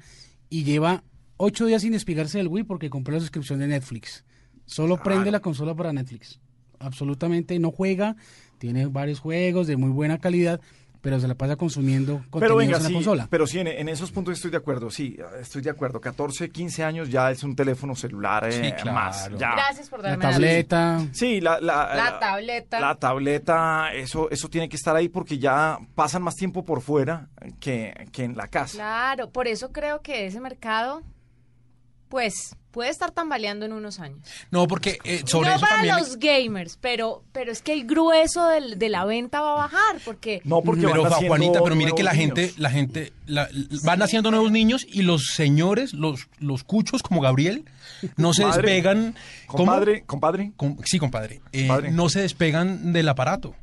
y 0.48 0.64
lleva 0.64 1.04
ocho 1.36 1.66
días 1.66 1.82
sin 1.82 1.92
despegarse 1.92 2.38
del 2.38 2.48
Wii 2.48 2.64
porque 2.64 2.88
compró 2.88 3.12
la 3.14 3.20
suscripción 3.20 3.58
de 3.58 3.66
Netflix. 3.68 4.24
Solo 4.64 5.00
prende 5.02 5.30
la 5.30 5.40
consola 5.40 5.74
para 5.74 5.92
Netflix. 5.92 6.40
Absolutamente 6.80 7.58
no 7.58 7.70
juega, 7.70 8.16
tiene 8.58 8.86
varios 8.86 9.20
juegos 9.20 9.66
de 9.66 9.76
muy 9.76 9.90
buena 9.90 10.18
calidad, 10.18 10.60
pero 11.00 11.20
se 11.20 11.28
la 11.28 11.34
pasa 11.34 11.56
consumiendo 11.56 12.18
Pero 12.18 12.30
contenidos 12.30 12.58
venga, 12.58 12.76
en 12.78 12.82
la 12.82 12.88
sí, 12.88 12.94
consola. 12.94 13.26
pero 13.30 13.46
sí, 13.46 13.58
en, 13.60 13.66
en 13.68 13.88
esos 13.88 14.10
puntos 14.12 14.34
estoy 14.34 14.50
de 14.50 14.56
acuerdo, 14.56 14.90
sí, 14.90 15.16
estoy 15.40 15.62
de 15.62 15.70
acuerdo. 15.70 16.00
14, 16.00 16.50
15 16.50 16.84
años 16.84 17.08
ya 17.10 17.30
es 17.30 17.42
un 17.42 17.54
teléfono 17.54 17.94
celular 17.94 18.46
eh, 18.48 18.52
Sí, 18.52 18.72
claro. 18.72 18.92
más. 18.92 19.28
Ya. 19.38 19.52
Gracias 19.52 19.88
por 19.88 20.02
La 20.02 20.10
darme 20.10 20.24
la 20.24 20.30
tableta, 20.32 21.06
Sí, 21.12 21.40
la, 21.40 21.60
la, 21.60 21.94
La 21.94 22.18
tableta. 22.18 22.80
La 22.80 22.94
tableta, 22.96 23.90
eso, 23.94 24.30
eso 24.30 24.48
tiene 24.48 24.68
que 24.68 24.76
estar 24.76 24.94
ahí 24.96 25.08
porque 25.08 25.38
ya 25.38 25.78
pasan 25.94 26.22
más 26.22 26.34
tiempo 26.34 26.64
por 26.64 26.80
fuera 26.80 27.28
que, 27.60 28.08
que 28.12 28.24
en 28.24 28.36
la 28.36 28.48
casa. 28.48 28.76
Claro, 28.76 29.30
por 29.30 29.46
eso 29.48 29.70
creo 29.72 30.02
que 30.02 30.26
ese 30.26 30.40
mercado, 30.40 31.02
pues, 32.08 32.56
puede 32.76 32.90
estar 32.90 33.10
tambaleando 33.10 33.64
en 33.64 33.72
unos 33.72 34.00
años. 34.00 34.18
No, 34.50 34.68
porque 34.68 34.98
eh, 35.04 35.22
sobre 35.24 35.48
no 35.48 35.54
eso 35.56 35.62
para 35.62 35.76
también. 35.76 35.96
los 35.96 36.18
gamers, 36.18 36.76
pero, 36.78 37.22
pero 37.32 37.50
es 37.50 37.62
que 37.62 37.72
el 37.72 37.86
grueso 37.86 38.46
del- 38.48 38.78
de 38.78 38.90
la 38.90 39.06
venta 39.06 39.40
va 39.40 39.52
a 39.52 39.56
bajar, 39.56 39.96
porque 40.04 40.42
No, 40.44 40.60
porque 40.60 40.82
Pero 40.86 41.02
van 41.04 41.26
Juanita, 41.26 41.62
pero 41.62 41.74
mire 41.74 41.92
que 41.96 42.02
la 42.02 42.14
gente, 42.14 42.42
niños. 42.42 42.58
la 42.58 42.68
gente, 42.68 43.14
la- 43.24 43.48
van 43.82 44.02
haciendo 44.02 44.30
nuevos 44.30 44.52
niños 44.52 44.86
y 44.86 45.00
los 45.02 45.28
señores, 45.34 45.94
los, 45.94 46.28
los 46.38 46.64
cuchos 46.64 47.02
como 47.02 47.22
Gabriel, 47.22 47.64
no 48.18 48.34
se 48.34 48.42
Compadre, 48.42 48.62
despegan. 48.72 49.14
¿Cómo? 49.46 49.56
Compadre, 49.64 50.02
compadre. 50.04 50.52
Com- 50.56 50.76
sí, 50.84 50.98
compadre. 50.98 51.40
eh, 51.52 51.66
Compadre. 51.66 51.92
no 51.92 52.10
se 52.10 52.20
despegan 52.20 52.92
del 52.92 53.08
aparato. 53.08 53.54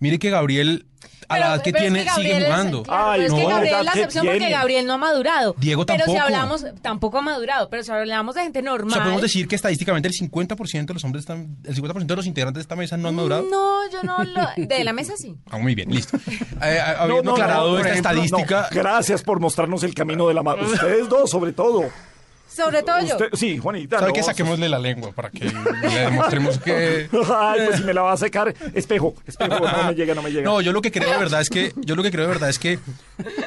Mire 0.00 0.18
que 0.18 0.30
Gabriel, 0.30 0.86
a 1.28 1.38
la 1.38 1.44
Pero- 1.44 1.54
edad 1.54 1.62
que 1.62 1.72
pero 1.72 1.84
es 1.84 1.92
tiene, 1.92 2.04
Gabriel 2.04 2.30
sigue 2.32 2.38
es- 2.38 2.44
jugando. 2.52 2.82
claro, 2.84 3.10
Ay, 3.10 3.20
pero 3.20 3.26
es 3.26 3.34
que 3.38 3.42
no, 3.42 3.48
Gabriel 3.50 3.74
es 3.78 3.84
la 3.84 3.92
¿Qué 3.92 3.98
excepción 3.98 4.24
porque 4.26 4.38
tiene? 4.38 4.52
Gabriel 4.54 4.86
no 4.86 4.92
ha 4.94 4.98
madurado. 4.98 5.54
Diego 5.58 5.84
Pero 5.86 5.98
si 5.98 6.04
tampoco. 6.04 6.24
hablamos, 6.24 6.66
tampoco 6.80 7.18
ha 7.18 7.20
madurado, 7.22 7.68
pero 7.68 7.82
si 7.82 7.90
hablamos 7.90 8.34
de 8.34 8.42
gente 8.42 8.58
O 8.60 8.62
normal. 8.62 8.92
sea, 8.92 9.02
podemos 9.02 9.22
decir 9.22 9.48
que 9.48 9.56
estadísticamente 9.56 10.08
el 10.08 10.14
50% 10.14 10.86
de 10.86 10.94
los 10.94 11.04
hombres 11.04 11.22
están, 11.22 11.56
el 11.64 11.74
50% 11.74 12.14
de 12.14 12.16
los 12.16 12.26
integrantes 12.26 12.58
de 12.60 12.62
esta 12.62 12.76
mesa 12.76 12.96
no 12.96 13.08
han 13.08 13.14
madurado. 13.16 13.42
No, 13.50 13.90
yo 13.90 14.02
no 14.04 14.22
lo. 14.24 14.46
De 14.56 14.84
la 14.84 14.92
mesa 14.92 15.14
sí. 15.16 15.34
Ah, 15.50 15.58
muy 15.58 15.74
bien, 15.74 15.90
listo. 15.90 16.16
Eh, 16.62 16.80
habiendo 16.98 17.32
aclarado 17.32 17.70
por 17.70 17.80
esta 17.80 17.90
ejemplo, 17.92 18.10
estadística, 18.10 18.68
no. 18.72 18.76
Gracias 18.80 19.22
por 19.22 19.38
mostrarnos 19.40 19.82
el 19.84 19.94
camino 19.94 20.26
de 20.28 20.34
la 20.34 20.42
mano. 20.42 20.62
Ustedes 20.66 21.08
dos, 21.08 21.30
sobre 21.30 21.52
todo. 21.52 21.84
Sobre 22.48 22.82
todo 22.82 22.98
yo. 23.00 23.14
Usted- 23.16 23.28
sí, 23.34 23.58
Juanita. 23.58 23.98
¿sabe 23.98 24.08
no, 24.10 24.14
qué? 24.14 24.22
Saquémosle 24.22 24.68
la 24.68 24.78
lengua 24.78 25.12
para 25.12 25.30
que 25.30 25.44
le 25.44 26.00
demostremos 26.00 26.58
que... 26.58 27.08
Ay, 27.36 27.60
pues 27.66 27.78
si 27.78 27.84
me 27.84 27.94
la 27.94 28.02
va 28.02 28.12
a 28.12 28.16
secar. 28.16 28.54
Espejo, 28.74 29.14
espejo, 29.26 29.58
no 29.60 29.84
me 29.84 29.94
llega, 29.94 30.14
no 30.14 30.22
me 30.22 30.30
llega. 30.30 30.44
No, 30.44 30.60
yo 30.60 30.72
lo 30.72 30.80
que 30.82 30.90
creo 30.90 31.10
de 31.10 31.18
verdad 31.18 31.40
es 31.40 31.50
que 31.50 31.72
yo 31.76 31.94
lo 31.94 32.02
que 32.02 32.10
creo 32.10 32.22
de 32.26 32.32
verdad 32.32 32.48
es 32.48 32.58
que 32.58 32.78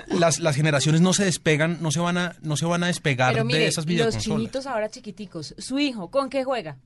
las, 0.08 0.39
las 0.39 0.55
generaciones 0.55 1.01
no 1.01 1.13
se 1.13 1.25
despegan, 1.25 1.79
no 1.81 1.91
se 1.91 2.00
van 2.00 2.17
a 2.17 2.36
no 2.41 2.55
se 2.58 2.65
van 2.65 2.84
a 2.84 2.88
despegar 2.88 3.34
Pero 3.34 3.46
mire, 3.46 3.60
de 3.60 3.65
esas 3.67 3.77
los 3.84 3.86
videoconsolas. 3.88 4.24
chinitos 4.24 4.67
ahora 4.67 4.89
chiquiticos. 4.89 5.55
Su 5.58 5.79
hijo, 5.79 6.10
¿con 6.12 6.29
qué 6.29 6.43
juega? 6.43 6.77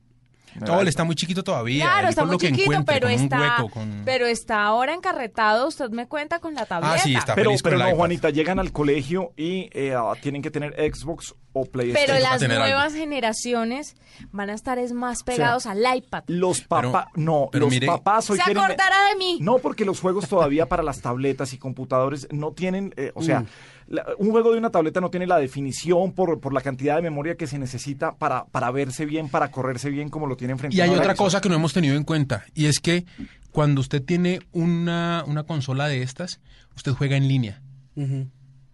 No, 0.62 0.80
él 0.82 0.88
está 0.88 1.04
muy 1.04 1.16
chiquito 1.16 1.44
todavía. 1.44 1.84
Claro, 1.86 2.04
él 2.04 2.10
está 2.10 2.24
muy 2.26 2.32
lo 2.34 2.38
que 2.38 2.48
chiquito, 2.52 2.84
pero 2.86 3.08
está, 3.10 3.40
hueco, 3.40 3.70
con- 3.70 4.02
pero 4.06 4.26
está 4.28 4.64
ahora 4.64 4.94
encarretado. 4.94 5.68
Usted 5.68 5.90
me 5.90 6.08
cuenta 6.08 6.40
con 6.40 6.54
la 6.54 6.66
tableta. 6.66 6.94
Ah, 6.96 6.98
sí, 6.98 7.16
está 7.16 7.36
Pero, 7.36 7.50
feliz 7.52 7.62
pero 7.64 7.78
no, 7.78 7.86
iPad. 7.88 7.98
Juanita, 7.98 8.30
llegan 8.30 8.60
al 8.60 8.72
colegio 8.72 9.34
y 9.36 9.70
eh, 9.74 9.94
ah, 9.96 10.14
tienen 10.22 10.42
que 10.42 10.52
tener 10.52 10.74
Xbox 10.94 11.36
o 11.54 11.66
PlayStation. 11.66 12.08
Pero 12.18 12.20
las 12.20 12.42
algo. 12.42 12.56
nuevas 12.60 12.94
generaciones 12.94 13.96
van 14.32 14.50
a 14.50 14.54
estar 14.54 14.78
es 14.78 14.92
más 14.94 15.24
pegados 15.24 15.66
al 15.66 15.80
iPad. 15.96 16.24
Los 16.28 16.62
papás, 16.62 17.08
no, 17.16 17.50
pero 17.52 17.66
los 17.66 17.74
mire- 17.74 17.88
papás 17.88 18.30
hoy 18.30 18.38
Se 18.38 18.44
quieren... 18.44 18.64
acordará 18.64 19.10
de 19.10 19.16
mí. 19.18 19.38
No, 19.42 19.58
porque 19.60 19.86
los 19.86 20.00
juegos 20.00 20.28
todavía 20.28 20.68
para 20.68 20.84
las 20.84 21.02
tabletas 21.02 21.54
y 21.54 21.58
computadores 21.58 22.28
no 22.32 22.52
tienen, 22.52 22.94
eh, 22.98 23.12
o 23.16 23.24
sea, 23.24 23.46
la- 23.88 24.06
un 24.18 24.32
juego 24.32 24.52
de 24.52 24.58
una 24.58 24.70
tableta 24.72 25.00
no 25.02 25.10
tiene 25.10 25.28
la 25.28 25.38
definición 25.38 26.14
por, 26.14 26.40
por 26.40 26.54
la 26.54 26.62
cantidad 26.62 26.96
de 26.96 27.02
memoria 27.02 27.36
que 27.36 27.48
se 27.48 27.60
necesita 27.60 28.16
para, 28.16 28.46
para 28.46 28.72
verse 28.72 29.06
bien, 29.06 29.30
para 29.30 29.52
correrse 29.52 29.90
bien 29.90 30.10
como 30.10 30.28
lo 30.28 30.36
tienen 30.38 30.58
frente 30.58 30.76
Y 30.78 30.82
hay 30.82 30.90
otra 30.90 31.16
cosa 31.16 31.42
que 31.42 31.50
no 31.50 31.56
hemos 31.56 31.74
tenido 31.74 31.96
en 31.96 32.04
cuenta, 32.04 32.46
y 32.54 32.66
es 32.66 32.80
que 32.80 33.06
cuando 33.52 33.82
usted 33.82 34.04
tiene 34.04 34.40
una, 34.52 35.24
una 35.28 35.44
consola 35.44 35.88
de 35.88 36.02
estas, 36.02 36.40
usted 36.76 36.92
juega 36.94 37.16
en 37.18 37.28
línea. 37.28 37.62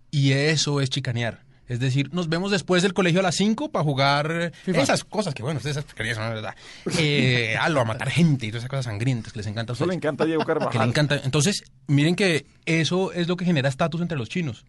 Y 0.10 0.32
eso 0.32 0.82
es 0.82 0.90
chicanear. 0.90 1.44
Es 1.68 1.80
decir, 1.80 2.14
nos 2.14 2.28
vemos 2.28 2.52
después 2.52 2.84
del 2.84 2.94
colegio 2.94 3.22
a 3.22 3.24
las 3.24 3.36
5 3.36 3.72
para 3.72 3.86
jugar 3.86 4.52
FIFA. 4.64 4.82
esas 4.82 5.04
cosas 5.06 5.34
que, 5.34 5.42
bueno, 5.42 5.60
ustedes 5.60 5.78
esas 5.78 5.86
porquerías 5.86 6.18
son 6.18 6.30
verdad. 6.34 6.54
Eh, 7.00 7.56
a 7.62 7.70
lo 7.70 7.80
a 7.80 7.86
matar 7.86 8.10
gente 8.10 8.46
y 8.46 8.50
todas 8.50 8.64
esas 8.64 8.70
cosas 8.70 8.86
sangrientas 8.86 9.32
que 9.32 9.40
les 9.40 9.48
encanta 9.48 9.72
a 9.72 9.76
Eso 9.76 9.86
le 9.86 9.92
ustedes. 9.92 9.98
encanta 10.04 10.24
a 10.26 10.28
Diego 10.28 10.44
Que 10.44 10.52
le 10.54 10.60
Carvajal. 10.60 10.90
encanta. 10.90 11.22
Entonces, 11.24 11.64
miren 11.88 12.16
que 12.18 12.46
eso 12.66 13.14
es 13.14 13.30
lo 13.30 13.38
que 13.38 13.46
genera 13.46 13.70
estatus 13.70 14.02
entre 14.02 14.18
los 14.18 14.28
chinos. 14.28 14.66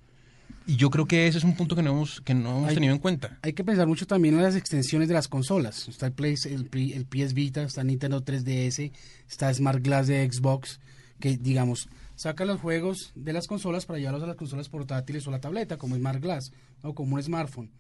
Y 0.67 0.77
yo 0.77 0.91
creo 0.91 1.07
que 1.07 1.27
ese 1.27 1.39
es 1.39 1.45
un 1.45 1.55
punto 1.57 1.75
que 1.75 1.83
no 1.83 1.91
hemos, 1.91 2.21
que 2.21 2.35
no 2.35 2.51
hemos 2.59 2.69
Hay- 2.69 2.75
tenido 2.75 2.93
en 2.95 3.01
cuenta. 3.01 3.39
Hay 3.43 3.53
que 3.53 3.65
pensar 3.65 3.87
mucho 3.87 4.07
también 4.07 4.35
en 4.37 4.43
las 4.43 4.55
extensiones 4.57 5.09
de 5.09 5.15
las 5.15 5.29
consolas. 5.29 5.89
Está 5.89 6.07
el, 6.07 6.13
Play, 6.13 6.35
el, 6.45 6.69
el 6.93 7.07
PS 7.07 7.35
Vita, 7.35 7.63
está 7.63 7.83
Nintendo 7.85 8.25
3DS, 8.25 8.93
está 9.29 9.53
Smart 9.53 9.83
Glass 9.83 10.07
de 10.07 10.31
Xbox, 10.31 10.81
que 11.21 11.37
digamos, 11.37 11.89
saca 12.15 12.45
los 12.45 12.61
juegos 12.61 13.13
de 13.15 13.33
las 13.33 13.47
consolas 13.47 13.87
para 13.87 13.99
llevarlos 13.99 14.23
a 14.23 14.27
las 14.29 14.37
consolas 14.37 14.69
portátiles 14.69 15.27
o 15.27 15.31
la 15.31 15.41
tableta, 15.41 15.77
como 15.79 15.97
Smart 15.97 16.21
Glass 16.23 16.53
o 16.83 16.95
como 16.95 17.17
un 17.17 17.23
smartphone. 17.23 17.71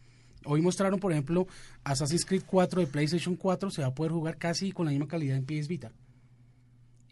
Hoy 0.44 0.60
mostraron, 0.60 0.98
por 0.98 1.12
ejemplo, 1.12 1.46
Assassin's 1.84 2.24
Creed 2.24 2.42
4 2.44 2.80
de 2.80 2.86
PlayStation 2.88 3.36
4 3.36 3.70
se 3.70 3.82
va 3.82 3.88
a 3.88 3.94
poder 3.94 4.10
jugar 4.10 4.38
casi 4.38 4.72
con 4.72 4.86
la 4.86 4.90
misma 4.90 5.06
calidad 5.06 5.36
en 5.36 5.44
PS 5.44 5.68
Vita. 5.68 5.92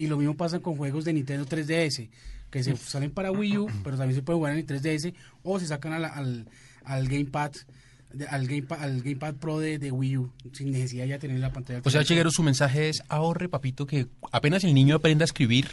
Y 0.01 0.07
lo 0.09 0.17
mismo 0.17 0.35
pasa 0.37 0.59
con 0.61 0.77
juegos 0.77 1.05
de 1.05 1.13
Nintendo 1.13 1.47
3DS, 1.47 2.09
que 2.51 2.65
se 2.65 2.75
salen 2.77 3.11
para 3.11 3.31
Wii 3.31 3.59
U, 3.59 3.67
pero 3.85 3.97
también 3.97 4.17
se 4.17 4.23
puede 4.23 4.39
jugar 4.39 4.53
en 4.55 4.59
el 4.59 4.67
3DS, 4.67 5.15
o 5.45 5.61
se 5.61 5.67
sacan 5.67 5.93
a 5.93 5.99
la- 5.99 6.09
al, 6.09 6.49
al 6.85 7.07
Gamepad, 7.07 7.53
al, 8.31 8.47
Gamepad, 8.49 8.83
al 8.83 9.03
Gamepad 9.03 9.35
Pro 9.35 9.59
de, 9.61 9.79
de 9.79 9.93
Wii 9.93 10.17
U, 10.17 10.33
sin 10.53 10.73
necesidad 10.73 11.05
ya 11.05 11.19
tener 11.19 11.39
la 11.39 11.53
pantalla. 11.53 11.83
O 11.85 11.91
sea. 11.91 12.03
Chiguero, 12.03 12.31
su 12.31 12.43
mensaje 12.43 12.89
es 12.89 13.03
ahorre, 13.09 13.49
papito, 13.49 13.87
que 13.87 14.07
apenas 14.33 14.65
el 14.65 14.75
niño 14.75 14.97
aprenda 14.97 15.23
a 15.23 15.27
escribir 15.27 15.69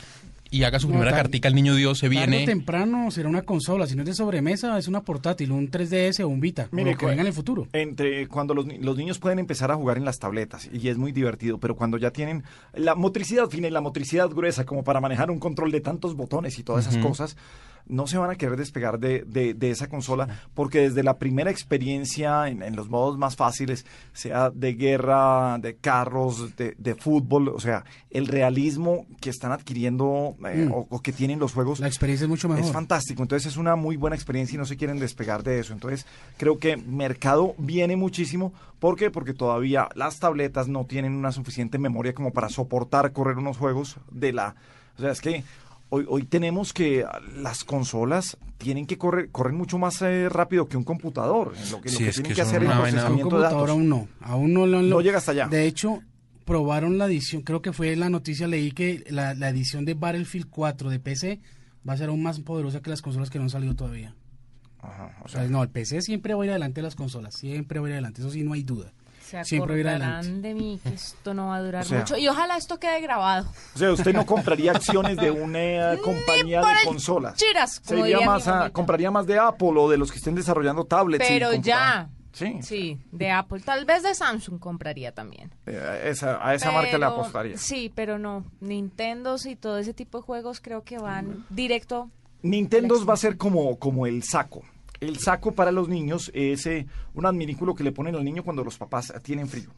y 0.51 0.63
haga 0.63 0.79
su 0.79 0.87
No, 0.87 0.93
primera 0.93 1.15
cartica, 1.15 1.47
el 1.47 1.55
niño 1.55 1.75
Dios 1.75 1.99
se 1.99 2.09
viene. 2.09 2.45
temprano 2.45 3.09
será 3.11 3.29
una 3.29 3.41
consola, 3.41 3.87
si 3.87 3.95
no 3.95 4.03
es 4.03 4.07
de 4.07 4.13
sobremesa, 4.13 4.77
es 4.77 4.87
una 4.87 5.01
portátil, 5.01 5.51
un 5.51 5.69
3DS 5.69 6.23
o 6.23 6.27
un 6.27 6.39
Vita, 6.39 6.67
Mire, 6.71 6.91
lo 6.91 6.97
que 6.97 7.05
venga 7.05 7.21
en 7.21 7.27
el 7.27 7.33
futuro. 7.33 7.67
Entre 7.73 8.27
cuando 8.27 8.53
los, 8.53 8.65
los 8.79 8.97
niños 8.97 9.19
pueden 9.19 9.39
empezar 9.39 9.71
a 9.71 9.75
jugar 9.75 9.97
en 9.97 10.05
las 10.05 10.19
tabletas 10.19 10.69
y 10.71 10.87
es 10.89 10.97
muy 10.97 11.11
divertido, 11.11 11.57
pero 11.59 11.75
cuando 11.75 11.97
ya 11.97 12.11
tienen 12.11 12.43
la 12.73 12.95
motricidad 12.95 13.49
fina 13.49 13.67
y 13.67 13.71
la 13.71 13.81
motricidad 13.81 14.29
gruesa 14.29 14.65
como 14.65 14.83
para 14.83 15.01
manejar 15.01 15.31
un 15.31 15.39
control 15.39 15.71
de 15.71 15.81
tantos 15.81 16.15
botones 16.15 16.57
y 16.59 16.63
todas 16.63 16.87
esas 16.87 16.97
cosas, 17.03 17.37
no 17.89 18.07
se 18.07 18.17
van 18.17 18.29
a 18.29 18.35
querer 18.35 18.57
despegar 18.57 18.99
de, 18.99 19.23
de- 19.27 19.53
de 19.53 19.69
esa 19.71 19.87
consola 19.87 20.27
porque 20.53 20.81
desde 20.81 21.03
la 21.03 21.17
primera 21.17 21.51
experiencia 21.51 22.47
en, 22.47 22.61
en 22.63 22.75
los 22.75 22.89
modos 22.89 23.17
más 23.17 23.35
fáciles, 23.35 23.85
sea 24.13 24.49
de 24.49 24.73
guerra, 24.73 25.57
de 25.59 25.75
carros, 25.75 26.55
de, 26.55 26.75
de 26.77 26.95
fútbol, 26.95 27.49
o 27.49 27.59
sea, 27.59 27.83
el 28.09 28.27
realismo 28.27 29.05
que 29.21 29.29
están 29.29 29.51
adquiriendo 29.51 30.35
eh, 30.49 30.65
Mm. 30.67 30.71
o, 30.71 30.87
o 30.89 31.01
que 31.01 31.11
tienen 31.13 31.39
los 31.39 31.53
juegos 31.53 31.79
La 31.79 31.87
experiencia 31.87 32.25
es 32.25 32.29
mucho 32.29 32.49
mejor. 32.49 32.63
es 32.65 32.71
fantástico, 32.71 33.21
entonces 33.21 33.51
es 33.51 33.57
una 33.57 33.75
muy 33.75 33.95
buena 33.95 34.15
experiencia 34.15 34.55
y 34.55 34.57
no 34.57 34.65
se 34.65 34.75
quieren 34.77 34.99
despegar 34.99 35.43
de 35.43 35.59
eso. 35.59 35.73
Entonces 35.73 36.05
creo 36.37 36.57
que 36.57 36.77
mercado 36.77 37.53
viene 37.57 37.95
muchísimo. 37.95 38.53
¿Por 38.79 38.95
qué? 38.95 39.11
Porque 39.11 39.33
todavía 39.33 39.89
las 39.95 40.19
tabletas 40.19 40.67
no 40.67 40.85
tienen 40.85 41.13
una 41.13 41.31
suficiente 41.31 41.77
memoria 41.79 42.13
como 42.13 42.31
para 42.31 42.49
soportar 42.49 43.11
correr 43.11 43.37
unos 43.37 43.57
juegos 43.57 43.97
de 44.11 44.33
la... 44.33 44.55
O 44.97 45.01
sea, 45.01 45.11
es 45.11 45.21
que 45.21 45.43
hoy, 45.89 46.05
hoy 46.07 46.23
tenemos 46.23 46.73
que 46.73 47.05
las 47.35 47.63
consolas 47.63 48.37
tienen 48.57 48.85
que 48.87 48.97
correr, 48.97 49.29
corren 49.31 49.55
mucho 49.55 49.77
más 49.77 50.01
eh, 50.01 50.29
rápido 50.29 50.67
que 50.67 50.77
un 50.77 50.83
computador. 50.83 51.53
en 51.55 51.71
Lo 51.71 51.81
que, 51.81 51.89
lo 51.91 51.97
Sí, 51.97 52.03
que 52.03 52.09
es 52.09 52.15
tienen 52.15 52.35
que 52.35 52.41
hacer 52.41 52.63
es 52.63 52.69
vaina- 52.69 52.81
procesamiento 52.81 53.35
de 53.37 53.43
datos. 53.43 53.69
aún 53.69 53.89
no, 53.89 54.07
aún 54.21 54.53
no 54.53 54.65
lo 54.67 54.79
han 54.79 54.89
No 54.89 55.01
llega 55.01 55.17
hasta 55.19 55.31
allá. 55.31 55.47
De 55.47 55.65
hecho, 55.67 56.01
probaron 56.45 56.97
la 56.97 57.05
edición, 57.05 57.41
creo 57.41 57.61
que 57.61 57.73
fue 57.73 57.95
la 57.95 58.09
noticia, 58.09 58.47
leí 58.47 58.71
que 58.71 59.03
la, 59.09 59.33
la 59.33 59.49
edición 59.49 59.85
de 59.85 59.93
Battlefield 59.93 60.47
4 60.49 60.89
de 60.89 60.99
PC 60.99 61.39
va 61.87 61.93
a 61.93 61.97
ser 61.97 62.09
aún 62.09 62.23
más 62.23 62.39
poderosa 62.39 62.81
que 62.81 62.89
las 62.89 63.01
consolas 63.01 63.29
que 63.29 63.37
no 63.37 63.43
han 63.45 63.49
salido 63.49 63.75
todavía. 63.75 64.15
Ajá, 64.79 65.15
o 65.23 65.27
sea, 65.27 65.43
no, 65.47 65.61
el 65.63 65.69
PC 65.69 66.01
siempre 66.01 66.33
va 66.33 66.43
a 66.43 66.45
ir 66.45 66.51
adelante 66.51 66.79
de 66.79 66.83
las 66.83 66.95
consolas, 66.95 67.35
siempre 67.35 67.79
va 67.79 67.87
a 67.87 67.89
ir 67.89 67.93
adelante, 67.93 68.21
eso 68.21 68.29
sí, 68.31 68.43
no 68.43 68.53
hay 68.53 68.63
duda. 68.63 68.93
Se 69.27 69.43
Siempre 69.43 69.83
de 69.83 70.53
mí 70.53 70.79
que 70.81 70.89
esto 70.93 71.33
no 71.33 71.47
va 71.47 71.57
a 71.57 71.61
durar 71.61 71.83
O 71.83 71.85
sea- 71.85 71.99
mucho. 71.99 72.17
Y 72.17 72.27
ojalá 72.29 72.55
esto 72.55 72.79
quede 72.79 73.01
grabado. 73.01 73.49
o 73.75 73.77
sea, 73.77 73.91
usted 73.91 74.13
no 74.13 74.25
compraría 74.25 74.71
acciones 74.71 75.17
de 75.17 75.31
una 75.31 75.93
eh, 75.93 75.97
compañía 76.01 76.61
de 76.61 76.85
consolas. 76.85 77.35
chiras, 77.35 77.81
Sería 77.83 78.21
más, 78.21 78.71
compraría 78.71 79.11
más 79.11 79.27
de 79.27 79.37
Apple 79.37 79.73
o 79.75 79.89
de 79.89 79.97
los 79.97 80.11
que 80.11 80.17
estén 80.19 80.33
desarrollando 80.35 80.85
tablets. 80.85 81.25
Pero 81.27 81.53
ya. 81.55 82.09
Sí, 82.31 82.59
Sí, 82.61 82.99
de 83.11 83.31
Apple. 83.31 83.61
Tal 83.61 83.83
vez 83.85 84.03
de 84.03 84.13
Samsung 84.13 84.59
compraría 84.59 85.11
también. 85.11 85.51
Eh, 85.65 86.01
esa- 86.05 86.39
a 86.47 86.53
esa 86.53 86.71
marca 86.71 86.97
le 86.97 87.05
apostaría. 87.05 87.57
Sí, 87.57 87.91
pero 87.93 88.19
no. 88.19 88.45
Nintendo 88.61 89.35
y 89.43 89.55
todo 89.55 89.79
ese 89.79 89.93
tipo 89.95 90.19
de 90.19 90.23
juegos 90.23 90.61
creo 90.61 90.83
que 90.83 90.99
van 90.99 91.45
directo. 91.49 92.11
Nintendo 92.43 93.03
va 93.05 93.15
a 93.15 93.17
ser 93.17 93.37
como, 93.37 93.77
como 93.79 94.05
el 94.05 94.21
saco. 94.23 94.61
El 94.99 95.19
saco 95.19 95.51
para 95.51 95.71
los 95.71 95.89
niños 95.89 96.31
es 96.33 96.65
eh, 96.65 96.87
un 97.13 97.25
adminículo 97.25 97.75
que 97.75 97.83
le 97.83 97.91
ponen 97.91 98.15
al 98.15 98.23
niño 98.23 98.43
cuando 98.43 98.63
los 98.63 98.77
papás 98.77 99.13
tienen 99.23 99.47
frío. 99.47 99.69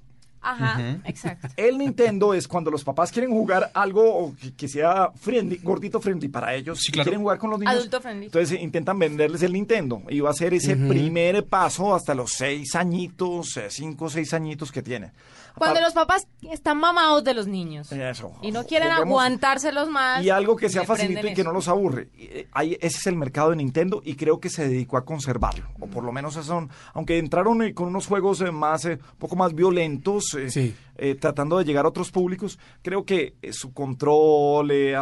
Ajá, 0.41 0.99
exacto. 1.03 1.49
El 1.57 1.77
Nintendo 1.77 2.33
es 2.33 2.47
cuando 2.47 2.71
los 2.71 2.83
papás 2.83 3.11
quieren 3.11 3.31
jugar 3.31 3.71
algo 3.73 4.33
que, 4.39 4.53
que 4.53 4.67
sea 4.67 5.11
friendly, 5.13 5.57
gordito 5.57 5.99
friendly 5.99 6.29
para 6.29 6.55
ellos. 6.55 6.79
Sí, 6.79 6.91
claro. 6.91 7.05
quieren 7.05 7.21
jugar 7.21 7.37
con 7.37 7.49
los 7.49 7.59
niños. 7.59 7.75
Adulto 7.75 8.01
friendly. 8.01 8.25
Entonces 8.27 8.57
eh, 8.57 8.61
intentan 8.61 8.97
venderles 8.97 9.43
el 9.43 9.53
Nintendo. 9.53 10.01
Y 10.09 10.21
va 10.21 10.29
a 10.29 10.33
ser 10.33 10.53
ese 10.53 10.75
primer 10.75 11.45
paso 11.45 11.93
hasta 11.93 12.15
los 12.15 12.31
seis 12.31 12.75
añitos, 12.75 13.57
eh, 13.57 13.67
cinco 13.69 14.05
o 14.05 14.09
seis 14.09 14.33
añitos 14.33 14.71
que 14.71 14.81
tiene. 14.81 15.11
Cuando 15.55 15.81
los 15.81 15.93
papás 15.93 16.27
están 16.49 16.77
mamados 16.77 17.23
de 17.23 17.33
los 17.33 17.47
niños. 17.47 17.91
Eso. 17.91 18.33
Y 18.41 18.51
no 18.51 18.65
quieren 18.65 18.89
Juguemos- 18.89 19.07
aguantárselos 19.07 19.89
más. 19.89 20.23
Y 20.23 20.29
algo 20.29 20.55
que 20.55 20.69
sea 20.69 20.83
facilito 20.85 21.27
y 21.27 21.33
que 21.33 21.41
eso. 21.41 21.49
no 21.49 21.53
los 21.53 21.67
aburre. 21.67 22.09
Eh, 22.17 22.47
ahí- 22.51 22.77
ese 22.81 22.97
es 22.97 23.07
el 23.07 23.15
mercado 23.15 23.49
de 23.51 23.57
Nintendo 23.57 24.01
y 24.03 24.15
creo 24.15 24.39
que 24.39 24.49
se 24.49 24.67
dedicó 24.67 24.97
a 24.97 25.05
conservarlo. 25.05 25.67
O 25.79 25.87
por 25.87 26.03
lo 26.03 26.11
menos 26.11 26.33
son, 26.35 26.69
aunque 26.93 27.17
entraron 27.17 27.61
eh, 27.63 27.73
con 27.73 27.87
unos 27.87 28.07
juegos 28.07 28.41
eh, 28.41 28.51
más, 28.51 28.85
eh, 28.85 28.99
un 29.01 29.17
poco 29.17 29.35
más 29.35 29.53
violentos, 29.53 30.33
eh, 30.35 30.49
Sí. 30.49 30.75
Eh, 30.99 31.15
tratando 31.15 31.57
de 31.57 31.65
llegar 31.65 31.85
a 31.85 31.89
otros 31.89 32.11
públicos, 32.11 32.59
creo 32.81 33.05
que 33.05 33.35
eh, 33.41 33.53
su 33.53 33.73
control, 33.73 34.69
eh, 34.71 34.93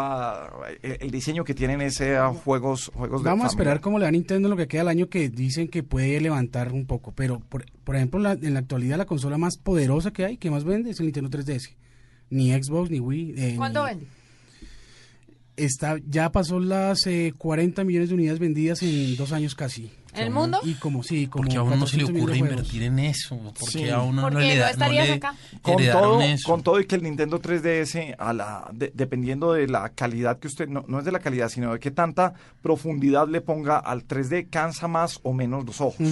eh, 0.84 0.98
el 1.02 1.12
diseño 1.12 1.44
que 1.44 1.54
tienen 1.54 1.82
es 1.82 2.00
eh, 2.02 2.16
a 2.18 2.30
juegos, 2.30 2.92
juegos 2.94 3.24
de 3.24 3.30
Vamos 3.30 3.46
a 3.46 3.48
esperar 3.50 3.82
cómo 3.82 4.00
le 4.00 4.06
da 4.06 4.12
Nintendo 4.12 4.48
en 4.48 4.52
lo 4.52 4.58
que 4.58 4.68
queda 4.68 4.84
el 4.84 4.88
año 4.88 5.08
que 5.10 5.30
dicen 5.30 5.68
que 5.68 5.84
puede 5.84 6.22
levantar 6.22 6.72
un 6.72 6.86
poco, 6.86 7.12
pero 7.14 7.40
por, 7.40 7.66
por 7.84 7.96
ejemplo 7.96 8.20
la- 8.20 8.34
en 8.34 8.54
la 8.54 8.60
actualidad 8.60 8.98
la 8.98 9.06
consola 9.06 9.38
más 9.38 9.58
poderosa 9.58 10.12
que 10.12 10.26
hay, 10.26 10.38
que 10.38 10.50
más 10.52 10.64
vende 10.64 10.92
es 10.92 11.00
el 11.00 11.08
Nintendo 11.08 11.30
3DS. 11.30 11.76
Ni 12.30 12.52
Xbox, 12.52 12.90
ni 12.92 13.00
Wii. 13.00 13.34
eh, 13.38 13.54
¿Cuánto 13.58 13.84
ni- 13.84 13.90
vende? 13.90 14.08
Está, 15.56 15.98
ya 16.08 16.32
pasó 16.32 16.60
las 16.60 17.08
eh, 17.08 17.34
40 17.36 17.84
millones 17.84 18.10
de 18.10 18.16
unidades 18.16 18.40
vendidas 18.40 18.84
en 18.84 19.16
dos 19.18 19.32
años 19.32 19.56
casi. 19.56 19.92
¿En 20.18 20.24
el 20.28 20.30
mundo? 20.32 20.60
Y 20.64 20.74
como, 20.76 21.04
sí, 21.04 21.28
como 21.28 21.44
Porque 21.44 21.58
a 21.58 21.64
uno 21.64 21.76
no 21.76 21.88
se 21.88 21.98
le 21.98 22.04
400 22.04 22.14
millones 22.14 22.42
ocurre 22.42 22.52
invertir 22.52 22.84
en 22.84 23.00
eso. 23.00 23.38
Porque 23.60 23.66
Sí. 23.66 23.90
a 23.90 24.02
uno 24.02 24.22
no 24.24 24.30
Porque 24.30 24.46
le 24.48 24.56
no 24.56 24.62
da. 24.62 24.70
estarías 24.72 25.08
le 25.08 25.14
acá. 25.14 25.36
Con 25.62 25.74
heredaron 25.76 26.02
todo, 26.02 26.22
eso. 26.22 26.50
con 26.50 26.64
todo 26.64 26.80
y 26.80 26.86
que 26.86 26.96
el 26.96 27.04
Nintendo 27.04 27.40
3DS, 27.40 28.16
a 28.18 28.34
la, 28.34 28.70
de- 28.74 28.92
dependiendo 28.94 29.54
de 29.54 29.68
la 29.68 29.90
calidad 29.90 30.40
que 30.40 30.48
usted, 30.48 30.68
no, 30.68 30.84
no 30.88 31.00
es 31.00 31.06
de 31.06 31.12
la 31.12 31.20
calidad, 31.20 31.50
sino 31.50 31.74
de 31.74 31.80
qué 31.80 31.92
tanta 31.92 32.34
profundidad 32.62 33.28
le 33.28 33.42
ponga 33.42 33.78
al 33.78 34.06
3D, 34.06 34.48
cansa 34.50 34.88
más 34.88 35.20
o 35.24 35.34
menos 35.34 35.66
los 35.66 35.82
ojos. 35.82 36.06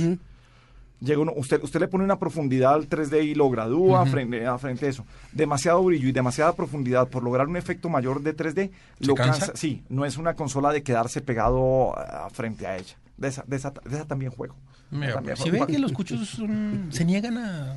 Llega 1.02 1.20
uno- 1.22 1.34
usted, 1.36 1.62
usted 1.62 1.82
le 1.82 1.88
pone 1.90 2.06
una 2.06 2.18
profundidad 2.18 2.74
al 2.74 2.88
3D 2.88 3.22
y 3.26 3.36
lo 3.36 3.50
gradúa 3.50 4.06
frente, 4.06 4.48
a 4.48 4.58
frente 4.58 4.86
a 4.86 4.90
eso. 4.90 5.06
Demasiado 5.34 5.84
brillo 5.84 6.08
y 6.08 6.14
demasiada 6.14 6.54
profundidad 6.54 7.10
por 7.10 7.22
lograr 7.22 7.48
un 7.48 7.58
efecto 7.58 7.90
mayor 7.90 8.22
de 8.24 8.34
3D, 8.34 8.72
¿Se 9.02 9.06
lo 9.06 9.14
cansa? 9.14 9.40
cansa. 9.48 9.54
Sí, 9.58 9.84
no 9.90 10.06
es 10.06 10.18
una 10.18 10.36
consola 10.36 10.72
de 10.72 10.84
quedarse 10.84 11.20
pegado 11.22 11.94
a, 12.00 12.30
frente 12.32 12.66
a 12.66 12.78
ella. 12.78 12.96
De 13.18 13.28
esa, 13.30 13.44
de 13.48 13.56
esa, 13.56 13.72
de 13.72 13.96
esa 13.96 14.06
también 14.06 14.32
juego. 14.32 14.56
Mira, 14.92 15.14
También 15.16 15.38
si 15.38 15.50
juego. 15.50 15.66
ve 15.66 15.72
que 15.74 15.80
los 15.80 15.92
cuchos 15.94 16.28
son- 16.28 16.90
se 16.92 17.06
niegan 17.06 17.38
a. 17.38 17.76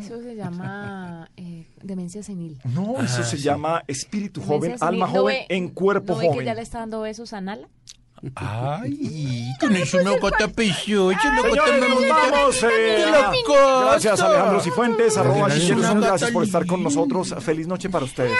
Eso 0.00 0.20
se 0.20 0.34
llama 0.34 1.28
eh, 1.36 1.64
demencia 1.82 2.22
senil. 2.24 2.58
No, 2.64 3.00
eso 3.02 3.20
Ah, 3.20 3.24
se 3.24 3.36
sí. 3.36 3.42
llama 3.44 3.82
espíritu 3.86 4.40
joven, 4.40 4.62
Demencia 4.62 4.86
alma 4.88 5.06
senil. 5.06 5.14
¿No 5.16 5.20
joven, 5.22 5.36
ve- 5.48 5.56
en 5.56 5.68
cuerpo 5.68 6.12
¿no 6.14 6.18
ve 6.18 6.26
joven. 6.26 6.38
que 6.40 6.44
ya 6.46 6.54
le 6.54 6.62
está 6.62 6.78
dando 6.80 7.00
besos 7.02 7.32
a 7.32 7.40
Nala? 7.40 7.68
Ay, 8.34 9.48
con 9.58 9.74
eso 9.76 9.96
me 10.04 10.18
cota 10.18 10.46
pecho, 10.48 11.10
eso 11.10 11.20
me 11.32 11.42
nos 11.80 12.08
vamos. 12.08 12.62
eh, 12.64 13.04
loco! 13.06 13.54
gracias, 13.86 14.20
Alejandro 14.20 14.60
Cifuentes. 14.60 15.16
Arroba 15.16 15.48
Gracias. 15.48 16.30
Por 16.30 16.44
estar 16.44 16.66
con 16.66 16.82
nosotros. 16.82 17.34
Feliz 17.40 17.66
noche 17.66 17.88
para 17.88 18.04
ustedes. 18.04 18.36